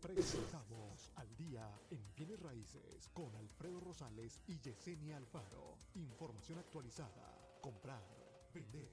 Presentamos 0.00 1.10
al 1.16 1.34
día 1.36 1.66
en 1.90 2.14
bienes 2.14 2.38
raíces 2.38 3.08
con 3.14 3.34
Alfredo 3.34 3.80
Rosales 3.80 4.38
y 4.46 4.60
Yesenia 4.60 5.16
Alfaro. 5.16 5.78
Información 5.94 6.58
actualizada. 6.58 7.58
Comprar, 7.62 8.04
vender, 8.52 8.92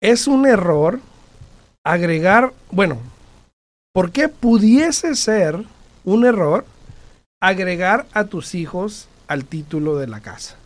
es 0.00 0.26
un 0.26 0.46
error 0.46 1.00
agregar, 1.84 2.52
bueno, 2.70 2.98
por 3.94 4.12
qué 4.12 4.28
pudiese 4.28 5.14
ser 5.14 5.64
un 6.04 6.24
error 6.24 6.66
agregar 7.40 8.06
a 8.12 8.24
tus 8.24 8.54
hijos 8.54 9.08
al 9.26 9.44
título 9.44 9.96
de 9.96 10.06
la 10.06 10.20
casa. 10.20 10.57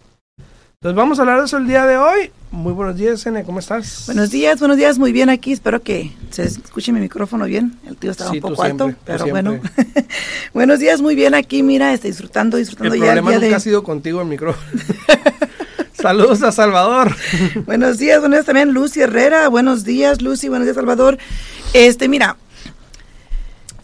Entonces 0.83 0.97
vamos 0.97 1.21
a 1.21 1.23
hablar 1.23 1.39
de 1.39 1.45
eso 1.45 1.59
el 1.59 1.69
día 1.69 1.87
de 1.87 1.97
hoy. 1.97 2.33
Muy 2.51 2.73
buenos 2.73 2.97
días, 2.97 3.21
Yesenia, 3.21 3.45
¿cómo 3.45 3.61
estás? 3.61 4.03
Buenos 4.07 4.33
días, 4.33 4.59
buenos 4.59 4.77
días, 4.77 4.99
muy 4.99 5.13
bien 5.13 5.31
aquí. 5.31 5.53
Espero 5.53 5.81
que 5.81 6.11
se 6.31 6.43
escuche 6.43 6.91
mi 6.91 6.99
micrófono 6.99 7.45
bien. 7.45 7.79
El 7.87 7.97
tío 7.97 8.11
estaba 8.11 8.33
Sí, 8.33 8.39
un 8.39 8.43
poco 8.43 8.65
siempre, 8.65 8.87
alto, 8.89 8.99
pero 9.05 9.27
bueno. 9.29 9.61
buenos 10.53 10.81
días, 10.81 11.01
muy 11.01 11.15
bien 11.15 11.35
aquí. 11.37 11.63
Mira, 11.63 11.95
este, 11.95 12.09
disfrutando, 12.09 12.57
El 12.57 12.65
disfrutando 12.65 12.97
ya 12.97 13.13
el 13.13 13.19
problema 13.19 13.31
día 13.31 13.39
nunca 13.39 13.49
de. 13.51 13.55
ha 13.55 13.61
sido 13.61 13.85
contigo 13.85 14.23
el 14.23 14.27
micrófono. 14.27 14.67
Saludos 15.93 16.43
a 16.43 16.51
Salvador. 16.51 17.15
Buenos 17.65 17.99
días, 17.99 18.19
buenos 18.19 18.39
días 18.39 18.47
también 18.47 18.73
Lucy 18.73 19.03
Herrera. 19.03 19.47
Buenos 19.47 19.85
días, 19.85 20.21
Lucy. 20.21 20.49
Buenos 20.49 20.67
días, 20.67 20.75
Salvador. 20.75 21.17
Este, 21.75 22.09
mira, 22.09 22.37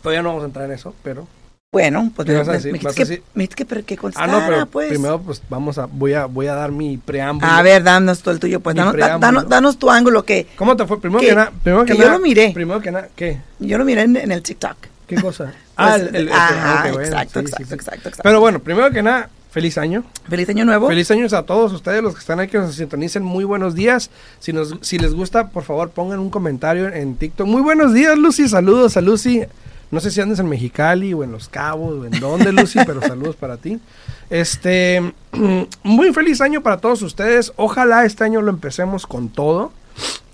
Todavía 0.03 0.23
no 0.23 0.31
vamos 0.31 0.43
a 0.43 0.47
entrar 0.47 0.65
en 0.65 0.73
eso, 0.73 0.97
pero... 1.05 1.29
bueno, 1.71 2.11
pues 2.17 2.25
¿Qué 2.27 2.33
me, 2.33 2.43
me- 2.73 2.79
que, 2.95 3.23
me 3.35 3.47
que, 3.49 3.67
que 3.85 3.95
Ah, 3.95 3.99
contestara, 3.99 4.33
no, 4.33 4.43
pero 4.47 4.67
pues. 4.67 4.89
primero 4.89 5.21
pues 5.21 5.43
vamos 5.51 5.77
a 5.77 5.85
voy 5.85 6.15
a 6.15 6.25
voy 6.25 6.47
a 6.47 6.55
dar 6.55 6.73
mi 6.73 6.97
preámbulo. 6.97 7.47
A 7.53 7.61
ver, 7.61 7.83
danos 7.83 8.23
tú 8.23 8.31
el 8.31 8.41
tuyo, 8.41 8.61
pues. 8.61 8.75
Danos, 8.75 8.97
da- 8.97 9.19
danos, 9.19 9.49
danos 9.51 9.79
tu 9.79 9.91
ángulo, 9.91 10.25
que 10.25 10.47
¿Cómo 10.57 10.77
te 10.77 10.87
fue? 10.87 10.99
Primero 10.99 11.21
Que- 11.21 11.27
que, 11.27 11.35
nada, 11.35 11.53
primero 11.63 11.85
que, 11.85 11.93
que 11.93 11.99
yo 11.99 12.05
nada, 12.07 12.17
lo 12.17 12.25
miré. 12.25 12.53
Primero 12.55 12.81
que 12.81 12.91
nada, 12.91 13.09
¿qué? 13.15 13.39
yo 13.59 13.77
lo 13.77 13.85
miré 13.85 14.01
en, 14.03 14.17
en 14.17 14.33
el 14.33 14.43
TikTok. 14.43 14.77
¿Qué 15.07 15.17
cosa? 15.17 15.53
ah, 15.77 15.97
Pues, 15.99 16.09
el, 16.09 16.17
el- 16.17 16.29
el- 16.29 16.33
ajá, 16.33 16.85
ok, 16.87 16.93
bueno, 16.95 17.01
exacto, 17.07 17.41
sí, 17.41 17.45
exacto, 17.47 17.67
sí. 17.69 17.75
exacto, 17.75 18.09
exacto. 18.09 18.23
Pero 18.23 18.41
bueno, 18.41 18.61
primero 18.61 18.91
que 18.91 19.03
nada, 19.03 19.29
feliz 19.51 19.77
año. 19.77 20.05
Feliz 20.27 20.49
año 20.49 20.65
nuevo. 20.65 20.89
Feliz 20.89 21.11
año 21.11 21.27
a 21.31 21.43
todos 21.43 21.71
ustedes 21.75 22.03
los 22.03 22.15
que 22.15 22.21
están 22.21 22.41
aquí 22.41 22.53
que 22.53 22.59
nos 22.61 22.77
sintonicen. 22.77 23.23
Muy 23.23 23.45
buenos 23.45 23.75
días. 23.75 24.09
Si 24.41 24.55
nos 24.55 24.75
si 24.81 24.99
les 24.99 25.13
gusta, 25.13 25.49
por 25.49 25.65
favor, 25.65 25.91
pongan 25.91 26.19
un 26.19 26.31
comentario 26.31 26.89
en 26.89 27.17
TikTok. 27.17 27.47
Muy 27.47 27.61
buenos 27.61 27.93
días, 27.93 28.17
Lucy. 28.17 28.49
Saludos 28.49 28.97
a 28.97 29.03
Lucy. 29.03 29.43
No 29.91 30.01
sé 30.01 30.11
si 30.11 30.21
andes 30.21 30.39
en 30.39 30.49
Mexicali 30.49 31.15
o 31.15 31.25
en 31.25 31.33
Los 31.33 31.49
Cabos 31.49 31.95
o 31.95 32.05
en 32.05 32.21
dónde, 32.21 32.53
Lucy, 32.53 32.81
pero 32.87 33.01
saludos 33.01 33.37
para 33.37 33.57
ti. 33.57 33.81
Este, 34.29 35.15
muy 35.83 36.13
feliz 36.13 36.41
año 36.41 36.63
para 36.63 36.79
todos 36.79 37.01
ustedes. 37.03 37.53
Ojalá 37.57 38.05
este 38.05 38.25
año 38.25 38.43
lo 38.43 38.51
empecemos 38.51 39.07
con 39.07 39.31
todo. 39.31 39.73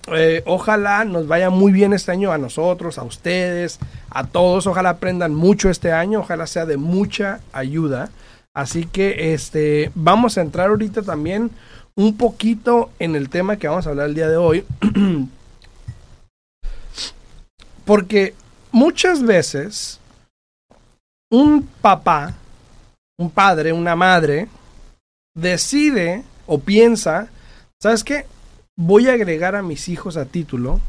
Eh, 0.08 0.42
ojalá 0.44 1.04
nos 1.04 1.26
vaya 1.28 1.50
muy 1.50 1.72
bien 1.72 1.92
este 1.92 2.12
año 2.12 2.32
a 2.32 2.38
nosotros, 2.38 2.98
a 2.98 3.04
ustedes, 3.04 3.78
a 4.10 4.26
todos. 4.26 4.66
Ojalá 4.66 4.90
aprendan 4.90 5.34
mucho 5.34 5.70
este 5.70 5.92
año. 5.92 6.20
Ojalá 6.20 6.46
sea 6.46 6.66
de 6.66 6.76
mucha 6.76 7.40
ayuda. 7.52 8.10
Así 8.54 8.84
que 8.84 9.34
este, 9.34 9.90
vamos 9.94 10.36
a 10.36 10.40
entrar 10.40 10.70
ahorita 10.70 11.02
también 11.02 11.50
un 11.96 12.16
poquito 12.16 12.90
en 12.98 13.14
el 13.14 13.28
tema 13.28 13.56
que 13.56 13.68
vamos 13.68 13.86
a 13.86 13.90
hablar 13.90 14.08
el 14.08 14.14
día 14.14 14.28
de 14.28 14.36
hoy. 14.36 14.64
Porque 17.84 18.34
muchas 18.74 19.22
veces 19.22 20.00
un 21.30 21.62
papá, 21.80 22.34
un 23.18 23.30
padre, 23.30 23.72
una 23.72 23.96
madre, 23.96 24.48
decide 25.34 26.24
o 26.46 26.58
piensa, 26.60 27.28
¿sabes 27.80 28.04
qué? 28.04 28.26
Voy 28.76 29.08
a 29.08 29.12
agregar 29.14 29.54
a 29.56 29.62
mis 29.62 29.88
hijos 29.88 30.16
a 30.16 30.24
título 30.26 30.80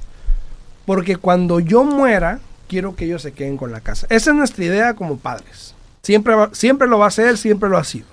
porque 0.86 1.18
cuando 1.18 1.60
yo 1.60 1.84
muera, 1.84 2.40
quiero 2.68 2.96
que 2.96 3.06
ellos 3.06 3.22
se 3.22 3.34
queden 3.34 3.58
con 3.58 3.72
la 3.72 3.82
casa. 3.82 4.08
Esa 4.10 4.32
es 4.32 4.36
nuestra 4.36 4.66
idea 4.66 4.94
como 4.96 5.18
padres. 5.18 5.74
Siempre, 6.04 6.36
va- 6.36 6.50
siempre 6.54 6.88
lo 6.88 7.00
va 7.00 7.08
a 7.08 7.12
ser, 7.12 7.38
siempre 7.38 7.70
lo 7.70 7.78
ha 7.78 7.84
sido. 7.84 8.08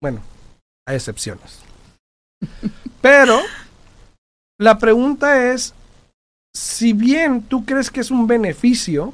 Bueno, 0.00 0.20
hay 0.86 0.96
excepciones. 0.96 1.60
Pero 3.00 3.38
la 4.58 4.78
pregunta 4.78 5.52
es, 5.52 5.74
si 6.56 6.94
bien 6.94 7.42
tú 7.42 7.66
crees 7.66 7.90
que 7.90 8.00
es 8.00 8.10
un 8.10 8.26
beneficio, 8.26 9.12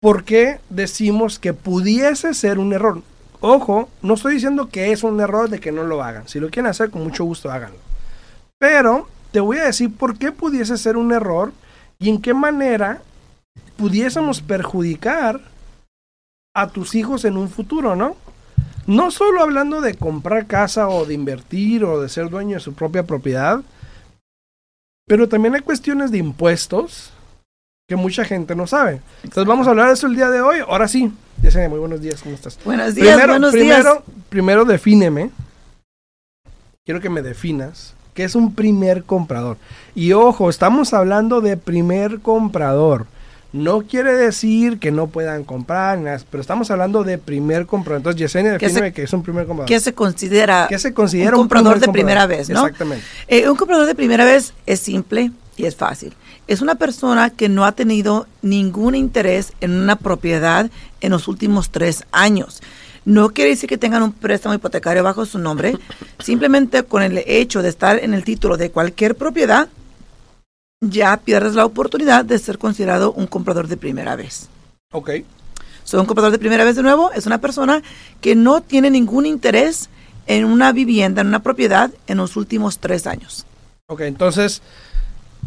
¿por 0.00 0.24
qué 0.24 0.58
decimos 0.68 1.38
que 1.38 1.54
pudiese 1.54 2.34
ser 2.34 2.58
un 2.58 2.72
error? 2.72 3.02
Ojo, 3.38 3.88
no 4.02 4.14
estoy 4.14 4.34
diciendo 4.34 4.68
que 4.68 4.90
es 4.90 5.04
un 5.04 5.20
error 5.20 5.48
de 5.48 5.60
que 5.60 5.70
no 5.70 5.84
lo 5.84 6.02
hagan. 6.02 6.26
Si 6.26 6.40
lo 6.40 6.50
quieren 6.50 6.68
hacer, 6.68 6.90
con 6.90 7.04
mucho 7.04 7.24
gusto 7.24 7.52
háganlo. 7.52 7.78
Pero 8.58 9.06
te 9.30 9.38
voy 9.38 9.58
a 9.58 9.64
decir 9.64 9.94
por 9.94 10.18
qué 10.18 10.32
pudiese 10.32 10.76
ser 10.76 10.96
un 10.96 11.12
error 11.12 11.52
y 12.00 12.08
en 12.08 12.20
qué 12.20 12.34
manera 12.34 13.00
pudiésemos 13.76 14.40
perjudicar 14.40 15.40
a 16.52 16.68
tus 16.68 16.96
hijos 16.96 17.24
en 17.24 17.36
un 17.36 17.48
futuro, 17.48 17.94
¿no? 17.94 18.16
no 18.88 19.12
solo 19.12 19.40
hablando 19.40 19.80
de 19.80 19.94
comprar 19.94 20.48
casa 20.48 20.88
o 20.88 21.06
de 21.06 21.14
invertir 21.14 21.84
o 21.84 22.00
de 22.00 22.08
ser 22.08 22.28
dueño 22.28 22.56
de 22.56 22.60
su 22.60 22.74
propia 22.74 23.04
propiedad, 23.04 23.60
pero 25.06 25.28
también 25.28 25.54
hay 25.54 25.60
cuestiones 25.60 26.10
de 26.10 26.18
impuestos 26.18 27.12
que 27.88 27.96
mucha 27.96 28.24
gente 28.24 28.54
no 28.54 28.66
sabe. 28.66 29.00
Entonces 29.24 29.46
vamos 29.46 29.66
a 29.66 29.70
hablar 29.70 29.88
de 29.88 29.94
eso 29.94 30.06
el 30.06 30.14
día 30.14 30.30
de 30.30 30.40
hoy. 30.40 30.60
Ahora 30.60 30.86
sí, 30.86 31.12
Yesenia, 31.42 31.68
muy 31.68 31.80
buenos 31.80 32.00
días, 32.00 32.22
¿cómo 32.22 32.34
estás? 32.34 32.58
Buenos 32.64 32.94
días, 32.94 33.08
primero, 33.08 33.32
buenos 33.32 33.52
primero, 33.52 33.92
días. 33.92 34.04
primero 34.28 34.64
defíneme. 34.64 35.30
Quiero 36.84 37.00
que 37.00 37.10
me 37.10 37.22
definas 37.22 37.94
qué 38.14 38.24
es 38.24 38.34
un 38.34 38.54
primer 38.54 39.04
comprador. 39.04 39.56
Y 39.94 40.12
ojo, 40.12 40.50
estamos 40.50 40.92
hablando 40.94 41.40
de 41.40 41.56
primer 41.56 42.20
comprador. 42.20 43.06
No 43.52 43.80
quiere 43.82 44.12
decir 44.12 44.78
que 44.78 44.92
no 44.92 45.08
puedan 45.08 45.42
comprar, 45.44 45.98
pero 46.30 46.40
estamos 46.40 46.70
hablando 46.70 47.02
de 47.02 47.18
primer 47.18 47.66
comprador. 47.66 47.98
Entonces, 47.98 48.20
Yesenia, 48.20 48.58
¿Qué 48.58 48.66
se- 48.68 48.74
defíneme 48.74 48.92
qué 48.92 49.02
es 49.02 49.12
un 49.12 49.22
primer 49.24 49.46
comprador. 49.46 49.68
¿Qué 49.68 49.80
se 49.80 49.92
considera 49.92 50.66
¿Qué 50.68 50.78
se 50.78 50.94
considera 50.94 51.30
un 51.36 51.42
comprador 51.42 51.72
primer 51.74 51.86
de 51.88 51.92
primera 51.92 52.26
vez, 52.26 52.48
no? 52.48 52.60
Exactamente. 52.66 53.04
Eh, 53.26 53.48
un 53.48 53.56
comprador 53.56 53.86
de 53.86 53.94
primera 53.96 54.24
vez 54.24 54.54
es 54.66 54.78
simple 54.80 55.32
y 55.56 55.64
es 55.66 55.74
fácil. 55.74 56.14
Es 56.46 56.60
una 56.62 56.76
persona 56.76 57.30
que 57.30 57.48
no 57.48 57.64
ha 57.64 57.72
tenido 57.72 58.26
ningún 58.42 58.94
interés 58.94 59.52
en 59.60 59.72
una 59.72 59.96
propiedad 59.96 60.70
en 61.00 61.10
los 61.10 61.26
últimos 61.26 61.70
tres 61.70 62.04
años. 62.12 62.62
No 63.04 63.30
quiere 63.30 63.50
decir 63.50 63.68
que 63.68 63.78
tengan 63.78 64.02
un 64.02 64.12
préstamo 64.12 64.54
hipotecario 64.54 65.02
bajo 65.02 65.26
su 65.26 65.38
nombre. 65.38 65.74
Simplemente 66.20 66.82
con 66.84 67.02
el 67.02 67.18
hecho 67.26 67.62
de 67.62 67.68
estar 67.68 67.98
en 68.02 68.14
el 68.14 68.22
título 68.24 68.56
de 68.56 68.70
cualquier 68.70 69.16
propiedad, 69.16 69.68
ya 70.80 71.18
pierdes 71.18 71.54
la 71.54 71.66
oportunidad 71.66 72.24
de 72.24 72.38
ser 72.38 72.58
considerado 72.58 73.12
un 73.12 73.26
comprador 73.26 73.68
de 73.68 73.76
primera 73.76 74.16
vez. 74.16 74.48
Ok. 74.92 75.10
So, 75.84 76.00
un 76.00 76.06
comprador 76.06 76.32
de 76.32 76.38
primera 76.38 76.64
vez 76.64 76.76
de 76.76 76.82
nuevo 76.82 77.12
es 77.12 77.26
una 77.26 77.40
persona 77.40 77.82
que 78.20 78.34
no 78.34 78.60
tiene 78.60 78.90
ningún 78.90 79.26
interés 79.26 79.90
en 80.26 80.44
una 80.44 80.72
vivienda, 80.72 81.20
en 81.20 81.28
una 81.28 81.42
propiedad 81.42 81.90
en 82.06 82.18
los 82.18 82.36
últimos 82.36 82.78
tres 82.78 83.06
años. 83.06 83.46
Ok, 83.88 84.02
entonces, 84.02 84.62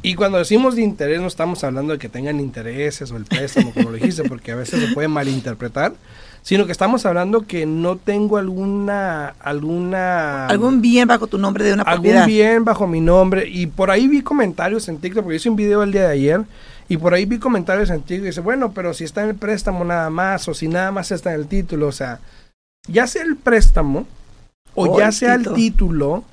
y 0.01 0.15
cuando 0.15 0.37
decimos 0.37 0.75
de 0.75 0.81
interés 0.81 1.21
no 1.21 1.27
estamos 1.27 1.63
hablando 1.63 1.93
de 1.93 1.99
que 1.99 2.09
tengan 2.09 2.39
intereses 2.39 3.09
o 3.11 3.17
el 3.17 3.25
préstamo, 3.25 3.73
como 3.73 3.91
lo 3.91 3.95
dijiste, 3.95 4.23
porque 4.27 4.51
a 4.51 4.55
veces 4.55 4.81
se 4.81 4.93
puede 4.93 5.07
malinterpretar, 5.07 5.93
sino 6.43 6.65
que 6.65 6.71
estamos 6.71 7.05
hablando 7.05 7.41
que 7.47 7.65
no 7.65 7.95
tengo 7.95 8.37
alguna, 8.37 9.29
alguna... 9.39 10.45
Algún 10.47 10.81
bien 10.81 11.07
bajo 11.07 11.25
tu 11.27 11.37
nombre 11.37 11.63
de 11.63 11.73
una 11.73 11.83
algún 11.83 12.03
propiedad. 12.11 12.27
bien 12.27 12.65
bajo 12.65 12.85
mi 12.85 12.99
nombre. 13.01 13.47
Y 13.49 13.65
por 13.67 13.89
ahí 13.89 14.07
vi 14.07 14.21
comentarios 14.21 14.87
en 14.89 14.97
TikTok, 14.99 15.23
porque 15.23 15.37
hice 15.37 15.49
un 15.49 15.55
video 15.55 15.81
el 15.83 15.91
día 15.93 16.01
de 16.03 16.13
ayer, 16.13 16.41
y 16.89 16.97
por 16.97 17.13
ahí 17.13 17.25
vi 17.25 17.39
comentarios 17.39 17.89
en 17.89 18.01
TikTok 18.01 18.23
y 18.25 18.27
dice, 18.27 18.41
bueno, 18.41 18.73
pero 18.73 18.93
si 18.93 19.05
está 19.05 19.23
en 19.23 19.29
el 19.29 19.35
préstamo 19.35 19.83
nada 19.85 20.09
más, 20.09 20.47
o 20.49 20.53
si 20.53 20.67
nada 20.67 20.91
más 20.91 21.11
está 21.11 21.33
en 21.33 21.39
el 21.39 21.47
título, 21.47 21.87
o 21.87 21.91
sea, 21.93 22.19
ya 22.87 23.07
sea 23.07 23.23
el 23.23 23.37
préstamo, 23.37 24.05
o, 24.75 24.99
ya 24.99 25.07
el 25.07 25.13
sea 25.13 25.37
título. 25.37 25.55
el 25.55 25.61
título, 25.61 26.23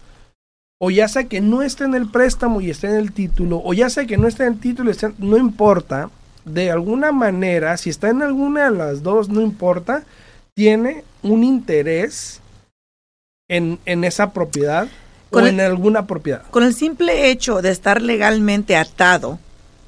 o 0.82 0.90
ya 0.90 1.06
sea 1.06 1.24
que 1.24 1.40
no 1.40 1.62
esté 1.62 1.84
en 1.84 1.94
el 1.94 2.08
préstamo 2.10 2.60
y 2.60 2.70
esté 2.70 2.88
en 2.88 2.96
el 2.96 3.12
título, 3.12 3.60
o 3.64 3.72
ya 3.74 3.88
sea 3.90 4.06
que 4.06 4.16
no 4.16 4.26
esté 4.26 4.42
en 4.44 4.54
el 4.54 4.58
título, 4.60 4.90
y 4.90 4.94
esté- 4.94 5.14
no 5.18 5.36
importa, 5.36 6.10
de 6.44 6.70
alguna 6.70 7.12
manera, 7.12 7.76
si 7.76 7.90
está 7.90 8.08
en 8.08 8.22
alguna 8.22 8.70
de 8.70 8.76
las 8.76 9.02
dos, 9.02 9.28
no 9.28 9.40
importa, 9.40 10.02
tiene 10.54 11.04
un 11.22 11.44
interés 11.44 12.40
en, 13.48 13.78
en 13.84 14.04
esa 14.04 14.32
propiedad 14.32 14.88
Con 15.30 15.44
o 15.44 15.46
el- 15.46 15.54
en 15.54 15.60
alguna 15.60 16.06
propiedad. 16.06 16.42
Con 16.50 16.62
el 16.62 16.74
simple 16.74 17.30
hecho 17.30 17.62
de 17.62 17.70
estar 17.70 18.00
legalmente 18.02 18.76
atado 18.76 19.38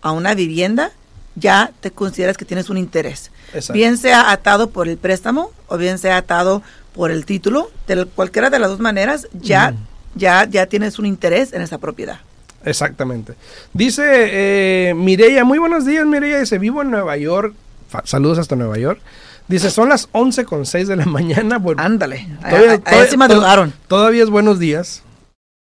a 0.03 0.13
una 0.13 0.35
vivienda, 0.35 0.91
ya 1.35 1.73
te 1.81 1.91
consideras 1.91 2.37
que 2.37 2.45
tienes 2.45 2.69
un 2.71 2.77
interés. 2.77 3.31
Exacto. 3.55 3.73
Bien 3.75 3.97
sea 3.97 4.31
atado 4.31 4.71
por 4.71 4.89
el 4.89 4.99
préstamo 4.99 5.51
o 5.69 5.79
bien 5.79 5.99
sea 5.99 6.17
atado 6.19 6.63
por 6.95 7.11
el 7.11 7.25
título, 7.25 7.71
de 7.87 8.05
cualquiera 8.05 8.51
de 8.51 8.59
las 8.59 8.69
dos 8.71 8.81
maneras, 8.81 9.29
ya, 9.33 9.75
ya, 10.15 10.45
ya 10.45 10.67
tienes 10.67 10.99
un 10.99 11.07
interés 11.07 11.53
en 11.55 11.63
esa 11.63 11.79
propiedad. 11.79 12.21
Exactamente. 12.65 13.35
Dice 13.73 14.03
eh, 14.07 14.95
Mireya, 14.95 15.45
muy 15.45 15.59
buenos 15.59 15.85
días 15.87 16.07
Mireya, 16.07 16.41
dice, 16.41 16.59
vivo 16.59 16.83
en 16.83 16.91
Nueva 16.91 17.17
York, 17.17 17.55
Fa- 17.89 18.03
saludos 18.05 18.39
hasta 18.39 18.57
Nueva 18.57 18.79
York. 18.79 19.01
Dice, 19.49 19.71
son 19.71 19.89
las 19.89 20.09
11 20.13 20.45
con 20.45 20.65
6 20.67 20.89
de 20.89 20.97
la 20.97 21.05
mañana. 21.07 21.59
Bueno, 21.59 21.83
Ándale, 21.83 22.27
Todavía- 22.41 22.71
a- 22.71 22.75
a 22.75 22.79
todavía- 22.79 23.05
ese 23.05 23.17
madrugaron. 23.17 23.73
todavía 23.89 24.23
es 24.23 24.31
buenos 24.31 24.59
días. 24.59 25.03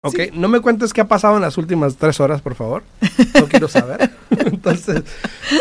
Ok, 0.04 0.16
Sí. 0.16 0.30
no 0.34 0.48
me 0.48 0.62
cuentes 0.62 0.94
qué 0.94 1.02
ha 1.02 1.08
pasado 1.08 1.36
en 1.36 1.44
las 1.44 1.58
últimas 1.60 1.96
tres 1.98 2.20
horas, 2.20 2.42
por 2.42 2.56
favor. 2.56 2.82
No 3.36 3.46
quiero 3.48 3.68
saber. 3.68 4.10
Entonces, 4.32 5.04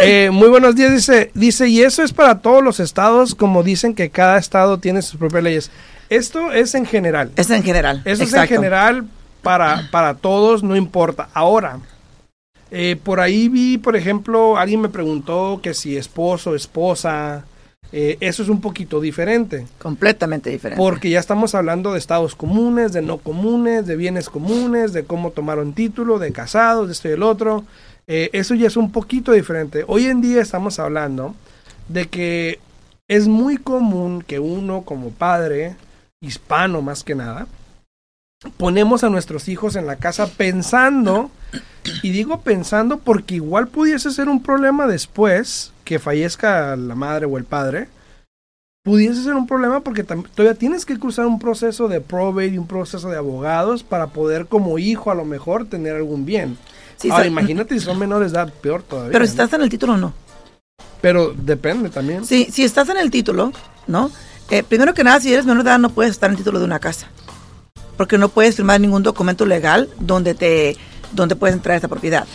eh, 0.00 0.30
muy 0.32 0.48
buenos 0.48 0.74
días, 0.76 0.92
dice, 0.92 1.30
dice, 1.34 1.68
y 1.68 1.82
eso 1.82 2.02
es 2.02 2.14
para 2.14 2.38
todos 2.38 2.64
los 2.64 2.80
estados, 2.80 3.34
como 3.34 3.62
dicen 3.62 3.94
que 3.94 4.08
cada 4.08 4.38
estado 4.38 4.78
tiene 4.78 5.02
sus 5.02 5.18
propias 5.18 5.42
leyes. 5.42 5.70
Esto 6.08 6.52
es 6.52 6.74
en 6.74 6.86
general. 6.86 7.32
Es 7.36 7.50
en 7.50 7.62
general. 7.62 8.00
Eso 8.06 8.22
es 8.22 8.32
en 8.32 8.46
general 8.48 9.04
para, 9.42 9.88
para 9.90 10.14
todos, 10.14 10.62
no 10.62 10.76
importa. 10.76 11.28
Ahora, 11.34 11.80
eh, 12.70 12.96
por 13.02 13.20
ahí 13.20 13.48
vi, 13.48 13.78
por 13.78 13.96
ejemplo, 13.96 14.56
alguien 14.56 14.80
me 14.80 14.88
preguntó 14.88 15.60
que 15.62 15.74
si 15.74 15.96
esposo, 15.96 16.54
esposa, 16.54 17.44
eh, 17.92 18.16
eso 18.20 18.42
es 18.42 18.48
un 18.48 18.60
poquito 18.60 19.00
diferente. 19.00 19.66
Completamente 19.78 20.50
diferente. 20.50 20.80
Porque 20.80 21.10
ya 21.10 21.18
estamos 21.18 21.54
hablando 21.54 21.92
de 21.92 21.98
estados 21.98 22.36
comunes, 22.36 22.92
de 22.92 23.02
no 23.02 23.18
comunes, 23.18 23.86
de 23.86 23.96
bienes 23.96 24.28
comunes, 24.30 24.92
de 24.92 25.04
cómo 25.04 25.30
tomaron 25.32 25.72
título, 25.72 26.18
de 26.18 26.32
casados, 26.32 26.86
de 26.86 26.92
esto 26.92 27.08
y 27.08 27.12
el 27.12 27.22
otro. 27.22 27.64
Eh, 28.06 28.30
eso 28.32 28.54
ya 28.54 28.68
es 28.68 28.76
un 28.76 28.92
poquito 28.92 29.32
diferente. 29.32 29.84
Hoy 29.86 30.06
en 30.06 30.20
día 30.20 30.40
estamos 30.40 30.78
hablando 30.78 31.34
de 31.88 32.08
que 32.08 32.60
es 33.08 33.26
muy 33.26 33.56
común 33.56 34.22
que 34.22 34.38
uno 34.38 34.82
como 34.82 35.10
padre, 35.10 35.74
hispano 36.20 36.82
más 36.82 37.02
que 37.02 37.16
nada, 37.16 37.48
ponemos 38.56 39.04
a 39.04 39.10
nuestros 39.10 39.48
hijos 39.48 39.76
en 39.76 39.86
la 39.86 39.96
casa 39.96 40.26
pensando, 40.28 41.30
y 42.02 42.10
digo 42.10 42.40
pensando 42.40 42.98
porque 42.98 43.36
igual 43.36 43.68
pudiese 43.68 44.10
ser 44.10 44.28
un 44.28 44.42
problema 44.42 44.86
después 44.86 45.72
que 45.84 45.98
fallezca 45.98 46.76
la 46.76 46.94
madre 46.94 47.26
o 47.26 47.36
el 47.36 47.44
padre, 47.44 47.88
pudiese 48.82 49.22
ser 49.22 49.34
un 49.34 49.46
problema 49.46 49.80
porque 49.80 50.04
todavía 50.04 50.54
tienes 50.54 50.86
que 50.86 50.98
cruzar 50.98 51.26
un 51.26 51.38
proceso 51.38 51.88
de 51.88 52.00
probate 52.00 52.48
y 52.48 52.58
un 52.58 52.66
proceso 52.66 53.10
de 53.10 53.18
abogados 53.18 53.82
para 53.82 54.06
poder 54.08 54.46
como 54.46 54.78
hijo 54.78 55.10
a 55.10 55.14
lo 55.14 55.24
mejor 55.24 55.66
tener 55.66 55.96
algún 55.96 56.24
bien. 56.24 56.56
Sí, 56.96 57.10
Ahora 57.10 57.26
imagínate 57.26 57.78
si 57.78 57.84
son 57.84 57.98
menores 57.98 58.32
de 58.32 58.38
edad, 58.38 58.52
peor 58.60 58.82
todavía. 58.82 59.12
Pero 59.12 59.24
si 59.24 59.30
estás 59.30 59.52
en 59.54 59.62
el 59.62 59.68
título, 59.68 59.96
no. 59.96 60.12
Pero 61.00 61.32
depende 61.34 61.88
también. 61.88 62.26
Sí, 62.26 62.48
si 62.50 62.62
estás 62.62 62.88
en 62.90 62.98
el 62.98 63.10
título, 63.10 63.52
¿no? 63.86 64.10
Eh, 64.50 64.62
primero 64.62 64.92
que 64.92 65.04
nada, 65.04 65.20
si 65.20 65.32
eres 65.32 65.46
menor 65.46 65.62
de 65.64 65.70
edad, 65.70 65.78
no 65.78 65.90
puedes 65.90 66.12
estar 66.12 66.28
en 66.28 66.32
el 66.32 66.38
título 66.38 66.58
de 66.58 66.64
una 66.66 66.78
casa. 66.78 67.08
Porque 68.00 68.16
no 68.16 68.30
puedes 68.30 68.56
firmar 68.56 68.80
ningún 68.80 69.02
documento 69.02 69.44
legal 69.44 69.90
donde 69.98 70.32
te 70.32 70.74
donde 71.12 71.36
puedes 71.36 71.54
entrar 71.54 71.74
a 71.74 71.76
esta 71.76 71.88
propiedad. 71.88 72.26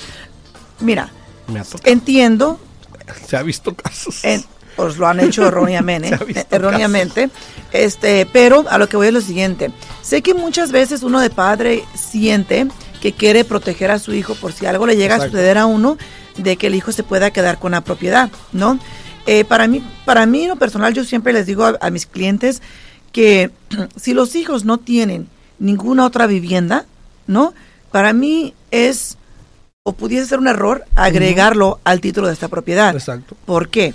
Mira, 0.80 1.10
Me 1.48 1.64
entiendo, 1.86 2.60
Se 3.28 3.36
ha 3.36 3.42
visto 3.42 3.74
casos. 3.74 4.24
en- 4.24 4.46
os 4.78 4.98
lo 5.00 5.08
han 5.08 5.20
hecho 5.22 5.44
erróneamente, 5.48 6.46
erróneamente, 6.52 7.32
este, 7.74 8.28
pero 8.32 8.64
a 8.70 8.78
lo 8.78 8.88
que 8.88 8.96
voy 8.96 9.08
es 9.08 9.14
lo 9.14 9.22
siguiente. 9.22 9.72
Sé 10.04 10.22
que 10.22 10.36
muchas 10.36 10.72
veces 10.72 11.02
uno 11.02 11.20
de 11.20 11.32
padre 11.32 11.84
siente 11.96 12.68
que 13.02 13.14
quiere 13.14 13.44
proteger 13.44 13.90
a 13.90 13.98
su 13.98 14.14
hijo 14.14 14.36
por 14.36 14.54
si 14.54 14.68
algo 14.68 14.86
le 14.86 14.96
llega 14.96 15.16
Exacto. 15.16 15.36
a 15.36 15.40
suceder 15.40 15.58
a 15.58 15.66
uno, 15.66 15.98
de 16.38 16.58
que 16.58 16.68
el 16.68 16.76
hijo 16.76 16.92
se 16.92 17.02
pueda 17.02 17.32
quedar 17.32 17.58
con 17.58 17.72
la 17.72 17.82
propiedad, 17.82 18.30
¿no? 18.52 18.78
Eh, 19.26 19.46
para 19.46 19.66
mí, 19.68 19.84
para 20.06 20.28
mí 20.28 20.44
en 20.44 20.50
lo 20.50 20.58
personal, 20.58 20.94
yo 20.94 21.04
siempre 21.04 21.34
les 21.34 21.48
digo 21.48 21.66
a, 21.66 21.76
a 21.82 21.90
mis 21.90 22.06
clientes 22.06 22.62
que 23.12 23.50
si 24.00 24.14
los 24.14 24.36
hijos 24.36 24.64
no 24.64 24.78
tienen 24.78 25.34
ninguna 25.60 26.06
otra 26.06 26.28
vivienda, 26.28 26.86
¿no? 27.28 27.54
Para 27.92 28.14
mí 28.14 28.54
es 28.72 29.18
o 29.84 29.94
pudiese 29.94 30.26
ser 30.26 30.40
un 30.40 30.48
error 30.48 30.84
agregarlo 30.96 31.80
al 31.84 32.02
título 32.02 32.28
de 32.28 32.34
esta 32.34 32.48
propiedad. 32.48 32.96
Exacto. 32.96 33.36
¿Por 33.46 33.70
qué? 33.70 33.94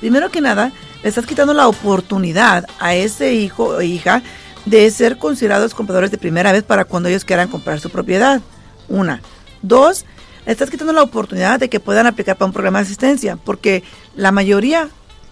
Primero 0.00 0.30
que 0.30 0.40
nada, 0.40 0.72
le 1.02 1.08
estás 1.08 1.26
quitando 1.26 1.54
la 1.54 1.68
oportunidad 1.68 2.66
a 2.80 2.94
ese 2.94 3.34
hijo 3.34 3.64
o 3.64 3.82
hija 3.82 4.22
de 4.64 4.90
ser 4.90 5.18
considerados 5.18 5.74
compradores 5.74 6.10
de 6.10 6.18
primera 6.18 6.52
vez 6.52 6.64
para 6.64 6.84
cuando 6.84 7.08
ellos 7.08 7.24
quieran 7.24 7.48
comprar 7.48 7.78
su 7.78 7.90
propiedad. 7.90 8.40
Una. 8.88 9.22
Dos, 9.62 10.04
le 10.44 10.52
estás 10.52 10.70
quitando 10.70 10.92
la 10.92 11.02
oportunidad 11.02 11.60
de 11.60 11.68
que 11.68 11.78
puedan 11.78 12.06
aplicar 12.06 12.36
para 12.36 12.46
un 12.46 12.52
programa 12.52 12.80
de 12.80 12.86
asistencia, 12.86 13.36
porque 13.36 13.84
la 14.16 14.32
mayoría, 14.32 14.88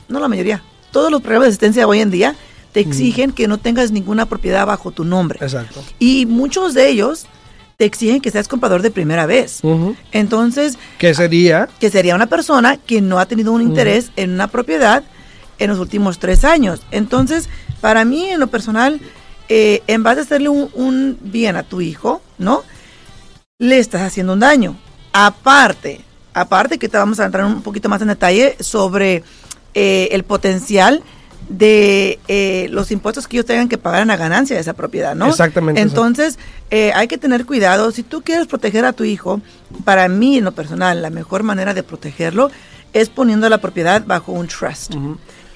no 0.08 0.20
la 0.20 0.28
mayoría, 0.28 0.62
todos 0.92 1.10
los 1.10 1.20
programas 1.20 1.46
de 1.46 1.50
asistencia 1.50 1.86
hoy 1.86 2.00
en 2.00 2.10
día 2.10 2.36
te 2.76 2.82
exigen 2.82 3.32
que 3.32 3.48
no 3.48 3.56
tengas 3.56 3.90
ninguna 3.90 4.26
propiedad 4.26 4.66
bajo 4.66 4.90
tu 4.90 5.06
nombre. 5.06 5.38
Exacto. 5.40 5.82
Y 5.98 6.26
muchos 6.26 6.74
de 6.74 6.90
ellos 6.90 7.24
te 7.78 7.86
exigen 7.86 8.20
que 8.20 8.30
seas 8.30 8.48
comprador 8.48 8.82
de 8.82 8.90
primera 8.90 9.24
vez. 9.24 9.62
Entonces, 10.12 10.76
¿Qué 10.98 11.14
sería? 11.14 11.70
que 11.80 11.88
sería 11.88 12.14
una 12.14 12.26
persona 12.26 12.76
que 12.76 13.00
no 13.00 13.18
ha 13.18 13.24
tenido 13.24 13.52
un 13.52 13.62
interés 13.62 14.10
en 14.16 14.32
una 14.32 14.48
propiedad 14.48 15.04
en 15.58 15.70
los 15.70 15.78
últimos 15.78 16.18
tres 16.18 16.44
años. 16.44 16.82
Entonces, 16.90 17.48
para 17.80 18.04
mí, 18.04 18.26
en 18.26 18.40
lo 18.40 18.48
personal, 18.48 19.00
eh, 19.48 19.82
en 19.86 20.02
vez 20.02 20.16
de 20.16 20.22
hacerle 20.22 20.50
un, 20.50 20.68
un 20.74 21.18
bien 21.22 21.56
a 21.56 21.62
tu 21.62 21.80
hijo, 21.80 22.20
¿no? 22.36 22.62
Le 23.58 23.78
estás 23.78 24.02
haciendo 24.02 24.34
un 24.34 24.40
daño. 24.40 24.76
Aparte, 25.14 26.02
aparte 26.34 26.78
que 26.78 26.90
te 26.90 26.98
vamos 26.98 27.20
a 27.20 27.24
entrar 27.24 27.46
un 27.46 27.62
poquito 27.62 27.88
más 27.88 28.02
en 28.02 28.08
detalle 28.08 28.54
sobre 28.60 29.24
eh, 29.72 30.08
el 30.12 30.24
potencial 30.24 31.02
de 31.48 32.18
eh, 32.28 32.66
los 32.70 32.90
impuestos 32.90 33.28
que 33.28 33.36
ellos 33.36 33.46
tengan 33.46 33.68
que 33.68 33.78
pagar 33.78 34.02
en 34.02 34.08
la 34.08 34.16
ganancia 34.16 34.56
de 34.56 34.62
esa 34.62 34.72
propiedad, 34.74 35.14
¿no? 35.14 35.28
Exactamente. 35.28 35.80
Entonces, 35.80 36.38
eh, 36.70 36.92
hay 36.94 37.06
que 37.08 37.18
tener 37.18 37.46
cuidado. 37.46 37.90
Si 37.92 38.02
tú 38.02 38.22
quieres 38.22 38.46
proteger 38.48 38.84
a 38.84 38.92
tu 38.92 39.04
hijo, 39.04 39.40
para 39.84 40.08
mí, 40.08 40.38
en 40.38 40.44
lo 40.44 40.52
personal, 40.52 41.02
la 41.02 41.10
mejor 41.10 41.42
manera 41.44 41.72
de 41.74 41.82
protegerlo 41.84 42.50
es 42.92 43.08
poniendo 43.10 43.48
la 43.48 43.58
propiedad 43.58 44.02
bajo 44.04 44.32
un 44.32 44.48
trust. 44.48 44.94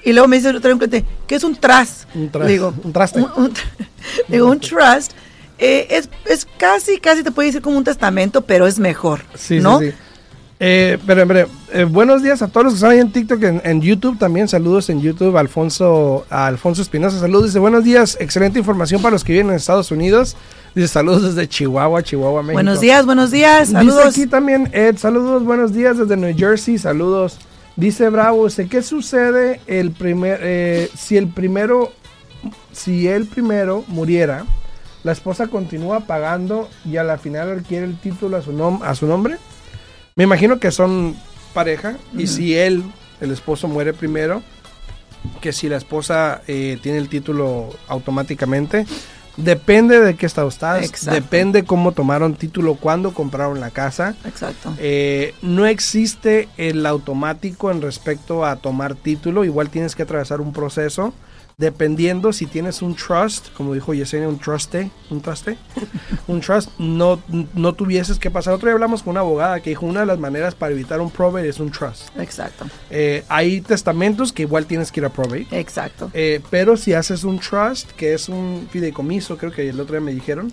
Y 0.03 0.13
luego 0.13 0.27
me 0.27 0.37
dice 0.37 0.49
otro 0.49 0.61
cliente, 0.77 1.05
¿qué 1.27 1.35
es 1.35 1.43
un 1.43 1.55
trust? 1.55 2.05
Un 2.15 2.29
trust, 2.29 2.47
Digo, 2.47 2.73
un 2.83 2.93
traste. 2.93 3.19
un- 3.19 3.31
un- 3.35 3.53
digo, 4.29 4.47
un 4.49 4.59
trust 4.59 5.11
eh, 5.59 5.87
es, 5.91 6.09
es 6.25 6.47
casi, 6.57 6.97
casi 6.99 7.21
te 7.21 7.31
puede 7.31 7.49
decir 7.49 7.61
como 7.61 7.77
un 7.77 7.83
testamento, 7.83 8.41
pero 8.41 8.65
es 8.65 8.79
mejor, 8.79 9.21
Sí, 9.35 9.59
¿no? 9.59 9.79
sí, 9.79 9.91
sí. 9.91 9.95
Eh, 10.63 10.99
pero, 11.07 11.25
pero, 11.25 11.49
eh, 11.73 11.85
buenos 11.85 12.21
días 12.21 12.43
a 12.43 12.47
todos 12.47 12.65
los 12.65 12.73
que 12.73 12.77
están 12.77 12.91
ahí 12.91 12.99
en 12.99 13.11
TikTok, 13.11 13.41
en, 13.41 13.61
en 13.65 13.81
YouTube 13.81 14.19
también. 14.19 14.47
Saludos 14.47 14.91
en 14.91 15.01
YouTube, 15.01 15.35
Alfonso, 15.35 16.27
a 16.29 16.45
Alfonso 16.45 16.83
Espinosa. 16.83 17.19
Saludos, 17.19 17.45
dice 17.47 17.57
buenos 17.57 17.83
días, 17.83 18.15
excelente 18.19 18.59
información 18.59 19.01
para 19.01 19.13
los 19.13 19.23
que 19.23 19.33
viven 19.33 19.49
en 19.49 19.55
Estados 19.55 19.89
Unidos. 19.89 20.37
Dice 20.75 20.87
saludos 20.87 21.23
desde 21.33 21.49
Chihuahua, 21.49 22.03
Chihuahua, 22.03 22.43
México. 22.43 22.53
Buenos 22.53 22.79
días, 22.79 23.07
buenos 23.07 23.31
días, 23.31 23.69
saludos. 23.69 24.05
Dice 24.05 24.21
aquí 24.21 24.29
también 24.29 24.69
Ed, 24.71 24.97
saludos, 24.97 25.43
buenos 25.43 25.73
días 25.73 25.97
desde 25.97 26.15
New 26.15 26.37
Jersey, 26.37 26.77
saludos. 26.77 27.39
Dice 27.75 28.09
Bravo, 28.09 28.45
dice, 28.45 28.67
¿qué 28.67 28.83
sucede 28.83 29.61
el 29.65 29.89
primer, 29.89 30.41
eh, 30.43 30.91
si 30.95 31.17
el 31.17 31.27
primero, 31.27 31.91
si 32.71 33.07
el 33.07 33.25
primero 33.25 33.83
muriera, 33.87 34.45
la 35.03 35.11
esposa 35.13 35.47
continúa 35.47 36.01
pagando 36.01 36.69
y 36.85 36.97
a 36.97 37.03
la 37.03 37.17
final 37.17 37.49
adquiere 37.49 37.87
el 37.87 37.97
título 37.97 38.37
a 38.37 38.43
su, 38.43 38.53
nom- 38.53 38.83
a 38.83 38.93
su 38.93 39.07
nombre? 39.07 39.37
Me 40.15 40.23
imagino 40.23 40.59
que 40.59 40.71
son 40.71 41.15
pareja 41.53 41.97
y 42.17 42.27
si 42.27 42.55
él, 42.55 42.83
el 43.19 43.31
esposo, 43.31 43.67
muere 43.67 43.93
primero, 43.93 44.41
que 45.39 45.53
si 45.53 45.69
la 45.69 45.77
esposa 45.77 46.41
eh, 46.47 46.77
tiene 46.81 46.97
el 46.97 47.09
título 47.09 47.69
automáticamente, 47.87 48.85
depende 49.37 49.99
de 49.99 50.15
qué 50.15 50.25
estado 50.25 50.47
estás, 50.47 50.83
Exacto. 50.83 51.15
depende 51.15 51.63
cómo 51.63 51.91
tomaron 51.91 52.35
título, 52.35 52.75
cuándo 52.75 53.13
compraron 53.13 53.59
la 53.59 53.69
casa. 53.69 54.15
Exacto. 54.25 54.73
Eh, 54.79 55.33
no 55.41 55.65
existe 55.65 56.49
el 56.57 56.85
automático 56.85 57.71
en 57.71 57.81
respecto 57.81 58.45
a 58.45 58.57
tomar 58.57 58.95
título, 58.95 59.45
igual 59.45 59.69
tienes 59.69 59.95
que 59.95 60.03
atravesar 60.03 60.41
un 60.41 60.53
proceso. 60.53 61.13
Dependiendo 61.61 62.33
si 62.33 62.47
tienes 62.47 62.81
un 62.81 62.95
trust, 62.95 63.53
como 63.53 63.75
dijo 63.75 63.93
Yesenia, 63.93 64.27
un 64.27 64.39
truste, 64.39 64.89
un 65.11 65.21
truste, 65.21 65.59
un 66.27 66.41
trust, 66.41 66.71
no, 66.79 67.21
no 67.53 67.73
tuvieses 67.73 68.17
que 68.17 68.31
pasar. 68.31 68.55
Otro 68.55 68.65
día 68.65 68.73
hablamos 68.73 69.03
con 69.03 69.11
una 69.11 69.19
abogada 69.19 69.59
que 69.59 69.69
dijo 69.69 69.85
una 69.85 69.99
de 69.99 70.07
las 70.07 70.17
maneras 70.17 70.55
para 70.55 70.73
evitar 70.73 70.99
un 70.99 71.11
probate 71.11 71.47
es 71.47 71.59
un 71.59 71.69
trust. 71.69 72.09
Exacto. 72.17 72.65
Eh, 72.89 73.23
hay 73.29 73.61
testamentos 73.61 74.33
que 74.33 74.41
igual 74.41 74.65
tienes 74.65 74.91
que 74.91 75.01
ir 75.01 75.05
a 75.05 75.09
probate. 75.09 75.45
Exacto. 75.51 76.09
Eh, 76.15 76.41
pero 76.49 76.75
si 76.77 76.95
haces 76.95 77.23
un 77.23 77.37
trust, 77.37 77.91
que 77.91 78.15
es 78.15 78.27
un 78.27 78.67
fideicomiso, 78.71 79.37
creo 79.37 79.51
que 79.51 79.69
el 79.69 79.79
otro 79.79 79.93
día 79.93 80.01
me 80.01 80.15
dijeron. 80.15 80.51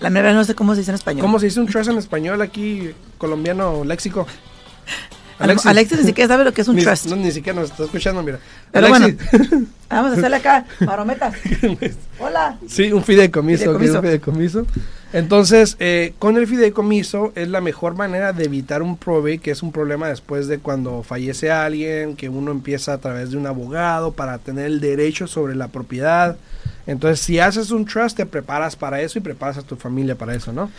La 0.00 0.10
verdad 0.10 0.34
no 0.34 0.42
sé 0.42 0.56
cómo 0.56 0.74
se 0.74 0.80
dice 0.80 0.90
en 0.90 0.96
español. 0.96 1.22
¿Cómo 1.22 1.38
se 1.38 1.46
dice 1.46 1.60
un 1.60 1.68
trust 1.68 1.90
en 1.90 1.98
español 1.98 2.42
aquí, 2.42 2.90
colombiano, 3.18 3.84
léxico? 3.84 4.26
Alexis. 5.40 5.66
Alexis 5.66 5.98
ni 6.00 6.04
siquiera 6.06 6.28
sabe 6.28 6.44
lo 6.44 6.52
que 6.52 6.60
es 6.60 6.68
un 6.68 6.76
ni, 6.76 6.82
trust. 6.82 7.06
no, 7.06 7.16
ni 7.16 7.32
siquiera 7.32 7.60
nos 7.60 7.70
está 7.70 7.84
escuchando, 7.84 8.22
mira. 8.22 8.38
Pero 8.70 8.86
Alexis. 8.94 9.16
Vamos 9.90 10.12
a 10.12 10.14
hacerle 10.14 10.36
acá, 10.36 10.64
marometas. 10.80 11.34
Hola. 12.20 12.56
sí, 12.68 12.92
un 12.92 13.02
fideicomiso. 13.02 13.76
que 13.78 13.84
es 13.86 13.90
un 13.92 14.00
Fideicomiso. 14.02 14.64
fideicomiso. 14.64 14.66
Entonces, 15.12 15.76
eh, 15.80 16.14
con 16.20 16.36
el 16.36 16.46
fideicomiso 16.46 17.32
es 17.34 17.48
la 17.48 17.60
mejor 17.60 17.96
manera 17.96 18.32
de 18.32 18.44
evitar 18.44 18.82
un 18.82 18.96
probate, 18.96 19.38
que 19.38 19.50
es 19.50 19.62
un 19.64 19.72
problema 19.72 20.08
después 20.08 20.46
de 20.46 20.58
cuando 20.60 21.02
fallece 21.02 21.50
alguien, 21.50 22.14
que 22.14 22.28
uno 22.28 22.52
empieza 22.52 22.92
a 22.92 22.98
través 22.98 23.32
de 23.32 23.36
un 23.36 23.46
abogado 23.48 24.12
para 24.12 24.38
tener 24.38 24.66
el 24.66 24.80
derecho 24.80 25.26
sobre 25.26 25.56
la 25.56 25.66
propiedad. 25.66 26.36
Entonces, 26.86 27.18
si 27.20 27.40
haces 27.40 27.72
un 27.72 27.84
trust, 27.84 28.16
te 28.16 28.26
preparas 28.26 28.76
para 28.76 29.00
eso 29.00 29.18
y 29.18 29.22
preparas 29.22 29.58
a 29.58 29.62
tu 29.62 29.74
familia 29.74 30.14
para 30.14 30.34
eso, 30.36 30.52
¿no? 30.52 30.70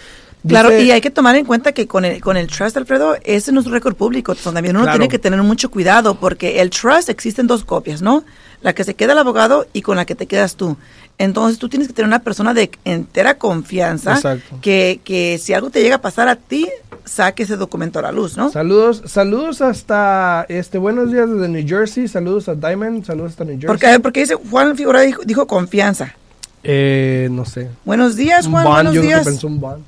Claro, 0.47 0.69
Dice- 0.69 0.83
y 0.83 0.91
hay 0.91 1.01
que 1.01 1.11
tomar 1.11 1.35
en 1.35 1.45
cuenta 1.45 1.71
que 1.71 1.87
con 1.87 2.03
el, 2.03 2.19
con 2.19 2.35
el 2.35 2.47
trust, 2.47 2.75
Alfredo, 2.75 3.15
ese 3.23 3.51
no 3.51 3.59
es 3.59 3.67
un 3.67 3.73
récord 3.73 3.95
público. 3.95 4.33
También 4.33 4.75
uno 4.75 4.85
Claro. 4.85 4.97
tiene 4.97 5.09
que 5.09 5.19
tener 5.19 5.41
mucho 5.43 5.69
cuidado 5.69 6.15
porque 6.15 6.61
el 6.61 6.71
trust 6.71 7.09
existen 7.09 7.45
dos 7.45 7.63
copias, 7.63 8.01
¿no? 8.01 8.23
La 8.61 8.73
que 8.73 8.83
se 8.83 8.95
queda 8.95 9.13
el 9.13 9.19
abogado 9.19 9.67
y 9.73 9.81
con 9.83 9.97
la 9.97 10.05
que 10.05 10.15
te 10.15 10.25
quedas 10.25 10.55
tú. 10.55 10.77
Entonces 11.19 11.59
tú 11.59 11.69
tienes 11.69 11.87
que 11.87 11.93
tener 11.93 12.07
una 12.07 12.19
persona 12.23 12.55
de 12.55 12.71
entera 12.85 13.37
confianza 13.37 14.15
Exacto. 14.15 14.57
que, 14.61 14.99
que 15.03 15.37
si 15.37 15.53
algo 15.53 15.69
te 15.69 15.83
llega 15.83 15.97
a 15.97 16.01
pasar 16.01 16.27
a 16.27 16.35
ti, 16.35 16.67
saque 17.05 17.43
ese 17.43 17.57
documento 17.57 17.99
a 17.99 18.01
la 18.01 18.11
luz, 18.11 18.35
¿no? 18.37 18.49
Saludos, 18.51 19.03
saludos 19.05 19.61
hasta 19.61 20.45
este 20.49 20.79
buenos 20.79 21.11
días 21.11 21.29
desde 21.29 21.47
New 21.49 21.67
Jersey, 21.67 22.07
saludos 22.07 22.47
a 22.49 22.55
Diamond, 22.55 23.05
saludos 23.05 23.31
hasta 23.31 23.43
New 23.43 23.53
Jersey. 23.59 23.67
Porque, 23.67 23.99
porque 23.99 24.19
dice 24.21 24.35
Juan 24.35 24.75
Figura 24.75 25.01
dijo, 25.01 25.21
dijo 25.23 25.45
confianza. 25.45 26.15
Eh, 26.63 27.27
no 27.31 27.45
sé. 27.45 27.69
Buenos 27.85 28.15
días, 28.15 28.47
Juan, 28.47 28.63
bond, 28.63 28.75
buenos 28.75 28.93
yo 28.93 29.47
un 29.47 29.59
bond. 29.59 29.83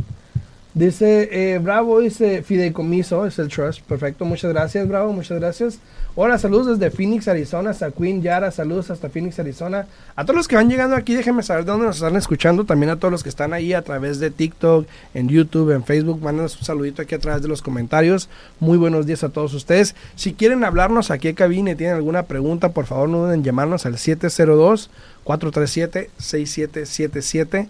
Dice, 0.73 1.29
eh, 1.31 1.59
Bravo, 1.59 1.99
dice 1.99 2.41
Fideicomiso, 2.41 3.27
es 3.27 3.37
el 3.37 3.47
trust. 3.47 3.81
Perfecto, 3.81 4.25
muchas 4.25 4.51
gracias, 4.51 4.87
Bravo, 4.87 5.13
muchas 5.13 5.39
gracias. 5.39 5.77
Hola, 6.15 6.39
saludos 6.39 6.79
desde 6.79 6.95
Phoenix, 6.95 7.27
Arizona, 7.27 7.69
hasta 7.71 7.91
Queen 7.91 8.23
Yara, 8.23 8.49
saludos 8.49 8.89
hasta 8.89 9.09
Phoenix, 9.09 9.37
Arizona. 9.39 9.85
A 10.15 10.23
todos 10.25 10.35
los 10.35 10.47
que 10.47 10.55
van 10.55 10.69
llegando 10.69 10.95
aquí, 10.95 11.13
déjenme 11.13 11.43
saber 11.43 11.65
de 11.65 11.71
dónde 11.71 11.85
nos 11.85 11.97
están 11.97 12.15
escuchando. 12.15 12.65
También 12.65 12.91
a 12.91 12.97
todos 12.97 13.11
los 13.11 13.21
que 13.21 13.29
están 13.29 13.53
ahí 13.53 13.73
a 13.73 13.83
través 13.83 14.19
de 14.19 14.31
TikTok, 14.31 14.87
en 15.13 15.27
YouTube, 15.27 15.71
en 15.71 15.83
Facebook. 15.83 16.21
Mándanos 16.21 16.57
un 16.57 16.65
saludito 16.65 17.03
aquí 17.03 17.13
a 17.13 17.19
través 17.19 17.43
de 17.43 17.47
los 17.47 17.61
comentarios. 17.61 18.29
Muy 18.59 18.77
buenos 18.79 19.05
días 19.05 19.23
a 19.23 19.29
todos 19.29 19.53
ustedes. 19.53 19.95
Si 20.15 20.33
quieren 20.33 20.63
hablarnos 20.63 21.09
aquí 21.11 21.29
en 21.29 21.35
cabina 21.35 21.71
y 21.71 21.75
tienen 21.75 21.95
alguna 21.95 22.23
pregunta, 22.23 22.69
por 22.69 22.85
favor 22.85 23.09
no 23.09 23.19
duden 23.19 23.35
en 23.35 23.43
llamarnos 23.43 23.85
al 23.85 23.97
702 23.97 24.89
437-6777 25.25 27.67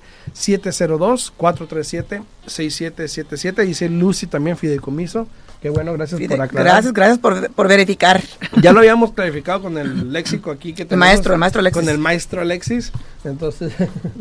702-437-6777 2.47 3.65
dice 3.65 3.89
Lucy 3.89 4.27
también 4.27 4.57
fideicomiso. 4.57 5.27
Qué 5.61 5.69
bueno 5.69 5.93
gracias 5.93 6.19
Fide- 6.19 6.27
por 6.29 6.41
aclarar. 6.41 6.73
Gracias, 6.73 6.93
gracias 6.93 7.19
por, 7.19 7.49
por 7.51 7.67
verificar. 7.69 8.21
ya 8.61 8.73
lo 8.73 8.79
habíamos 8.79 9.13
clarificado 9.13 9.61
con 9.61 9.77
el 9.77 10.11
léxico 10.11 10.51
aquí 10.51 10.73
que 10.73 10.85
El 10.89 10.97
maestro, 10.97 11.33
el 11.33 11.39
maestro 11.39 11.61
Alexis. 11.61 11.81
con 11.81 11.89
el 11.89 11.97
maestro 11.99 12.41
Alexis. 12.41 12.91
Entonces 13.23 13.71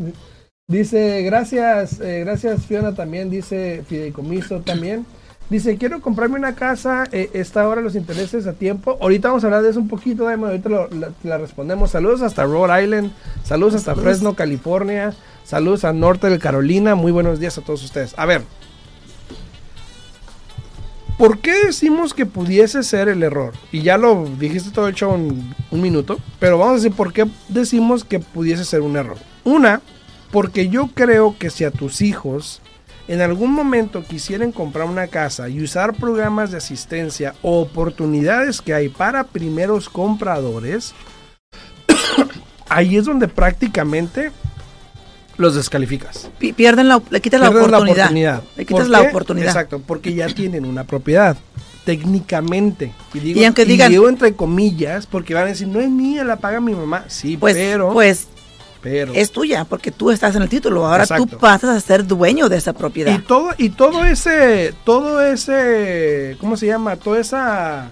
dice 0.69 1.23
gracias 1.23 2.01
eh, 2.01 2.21
gracias 2.25 2.65
Fiona 2.67 2.95
también 2.95 3.29
dice 3.31 3.83
fideicomiso 3.89 4.61
también 4.61 5.05
Dice, 5.53 5.77
quiero 5.77 6.01
comprarme 6.01 6.37
una 6.39 6.55
casa, 6.55 7.05
eh, 7.13 7.29
está 7.35 7.61
ahora 7.61 7.83
los 7.83 7.95
intereses 7.95 8.47
a 8.47 8.55
tiempo. 8.55 8.97
Ahorita 9.03 9.29
vamos 9.29 9.45
a 9.45 9.49
hablar 9.49 9.63
de 9.63 9.69
eso 9.69 9.81
un 9.81 9.89
poquito, 9.89 10.27
Diamond, 10.27 10.51
ahorita 10.53 10.69
lo- 10.71 10.89
la, 10.89 11.11
la 11.25 11.37
respondemos. 11.37 11.91
Saludos 11.91 12.23
hasta 12.23 12.45
Rhode 12.45 12.83
Island, 12.83 13.13
saludos 13.45 13.75
hasta 13.75 13.91
Saludos. 13.93 14.03
Fresno, 14.05 14.35
California, 14.35 15.13
saludos 15.45 15.85
a 15.85 15.93
Norte 15.93 16.31
de 16.31 16.39
Carolina. 16.39 16.95
Muy 16.95 17.13
buenos 17.13 17.39
días 17.39 17.59
a 17.59 17.61
todos 17.61 17.85
ustedes. 17.85 18.15
A 18.17 18.25
ver, 18.25 18.41
¿por 21.19 21.41
qué 21.41 21.53
decimos 21.67 22.15
que 22.15 22.25
pudiese 22.25 22.83
ser 22.83 23.09
el 23.09 23.23
error? 23.23 23.53
Y 23.73 23.83
ya 23.83 23.99
lo 23.99 24.25
dijiste 24.39 24.71
todo 24.71 24.89
el 24.89 24.95
show 24.95 25.15
en 25.15 25.55
un 25.71 25.81
minuto, 25.83 26.19
pero 26.39 26.57
vamos 26.57 26.73
a 26.73 26.77
decir 26.77 26.93
por 26.97 27.13
qué 27.13 27.27
decimos 27.51 28.05
que 28.05 28.21
pudiese 28.21 28.65
ser 28.65 28.81
un 28.81 28.97
error. 28.97 29.19
Una, 29.45 29.83
porque 30.31 30.71
yo 30.71 30.89
creo 30.95 31.37
que 31.39 31.51
si 31.51 31.65
a 31.65 31.71
tus 31.71 32.01
hijos 32.01 32.62
en 33.13 33.21
algún 33.21 33.53
momento 33.53 34.03
quisieran 34.05 34.53
comprar 34.53 34.87
una 34.89 35.07
casa 35.09 35.49
y 35.49 35.63
usar 35.63 35.93
programas 35.95 36.51
de 36.51 36.57
asistencia 36.57 37.35
o 37.43 37.61
oportunidades 37.61 38.63
que 38.63 38.73
hay 38.73 38.89
para 38.89 39.25
primeros 39.25 39.89
compradores, 39.91 40.95
ahí 42.69 42.97
es 42.97 43.05
donde 43.05 43.29
prácticamente 43.29 44.31
los 45.37 45.55
descalificas. 45.55 46.31
Pi- 46.39 46.53
Pierden 46.53 46.89
la, 46.89 47.03
le 47.11 47.21
quitas 47.21 47.41
la 47.41 47.51
Pierden 47.51 47.75
oportunidad. 47.75 48.43
Le 48.57 48.65
quitas 48.65 48.83
¿Por 48.83 48.91
la 48.91 49.01
oportunidad. 49.03 49.49
Exacto, 49.49 49.81
porque 49.87 50.15
ya 50.15 50.27
tienen 50.29 50.65
una 50.65 50.85
propiedad. 50.85 51.37
Técnicamente. 51.85 52.93
Y, 53.13 53.19
digo, 53.19 53.41
Y 53.41 53.45
aunque 53.45 53.67
digan- 53.67 53.91
digo 53.91 54.09
entre 54.09 54.35
comillas, 54.35 55.07
porque 55.07 55.35
van 55.35 55.45
a 55.45 55.47
decir, 55.49 55.67
no 55.69 55.81
es 55.81 55.91
mía, 55.91 56.23
la 56.23 56.37
paga 56.37 56.61
mi 56.61 56.75
mamá. 56.75 57.05
Sí, 57.09 57.37
Pues, 57.37 57.55
pero, 57.57 57.93
pues 57.93 58.29
pero. 58.83 59.13
es 59.15 59.31
tuya, 59.31 59.65
porque 59.65 59.91
tú 59.91 60.11
estás 60.11 60.35
en 60.37 60.43
el 60.43 60.49
título. 60.49 60.87
Ahora 60.87 61.05
Exacto. 61.05 61.27
tú 61.27 61.39
pasas 61.39 61.77
a 61.77 61.81
ser 61.81 62.07
dueño 62.07 62.49
de 62.49 62.57
esa 62.57 62.73
propiedad. 62.73 63.17
Y 63.17 63.23
todo, 63.23 63.51
y 63.57 63.71
todo 63.71 64.05
ese, 64.05 64.75
todo 64.85 65.23
ese, 65.23 66.37
¿cómo 66.41 66.57
se 66.57 66.67
llama? 66.67 66.97
Toda 66.97 67.21
esa 67.21 67.91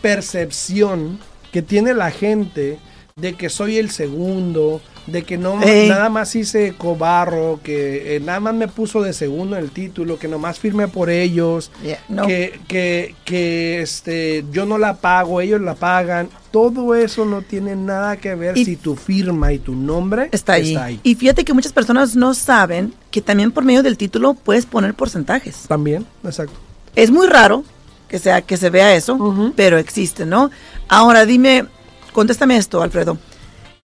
percepción 0.00 1.18
que 1.50 1.62
tiene 1.62 1.92
la 1.92 2.10
gente 2.10 2.78
de 3.16 3.34
que 3.34 3.50
soy 3.50 3.78
el 3.78 3.90
segundo, 3.90 4.80
de 5.06 5.22
que 5.24 5.36
no 5.36 5.60
Ey. 5.62 5.88
nada 5.88 6.08
más 6.08 6.34
hice 6.36 6.74
cobarro, 6.78 7.60
que 7.62 8.16
eh, 8.16 8.20
nada 8.20 8.38
más 8.40 8.54
me 8.54 8.68
puso 8.68 9.02
de 9.02 9.12
segundo 9.12 9.56
en 9.56 9.64
el 9.64 9.70
título, 9.70 10.18
que 10.18 10.28
nomás 10.28 10.58
firme 10.60 10.86
por 10.88 11.10
ellos, 11.10 11.70
Yeah, 11.84 11.98
no. 12.08 12.26
que, 12.26 12.60
que, 12.68 13.14
que 13.24 13.80
este, 13.82 14.44
yo 14.52 14.64
no 14.64 14.78
la 14.78 14.96
pago, 14.96 15.40
ellos 15.40 15.60
la 15.60 15.74
pagan. 15.74 16.28
Todo 16.52 16.94
eso 16.94 17.24
no 17.24 17.42
tiene 17.42 17.74
nada 17.74 18.16
que 18.18 18.34
ver 18.34 18.56
Y- 18.56 18.64
si 18.64 18.76
tu 18.76 18.94
firma 18.94 19.52
y 19.52 19.58
tu 19.58 19.74
nombre 19.74 20.28
Está 20.32 20.52
ahí. 20.54 21.00
Y 21.02 21.14
fíjate 21.14 21.44
que 21.44 21.52
muchas 21.54 21.72
personas 21.72 22.14
no 22.14 22.34
saben 22.34 22.92
que 23.10 23.20
también 23.22 23.50
por 23.52 23.64
medio 23.64 23.82
del 23.82 23.96
título 23.96 24.34
puedes 24.34 24.66
poner 24.66 24.94
porcentajes. 24.94 25.62
También, 25.66 26.06
exacto. 26.24 26.54
Es 26.94 27.10
muy 27.10 27.26
raro 27.26 27.64
que 28.08 28.18
sea 28.18 28.42
que 28.42 28.56
se 28.58 28.68
vea 28.70 28.94
eso, 28.94 29.52
pero 29.56 29.78
existe, 29.78 30.26
¿no? 30.26 30.50
Ahora 30.88 31.24
dime, 31.24 31.64
contéstame 32.12 32.56
esto, 32.58 32.82
Alfredo. 32.82 33.16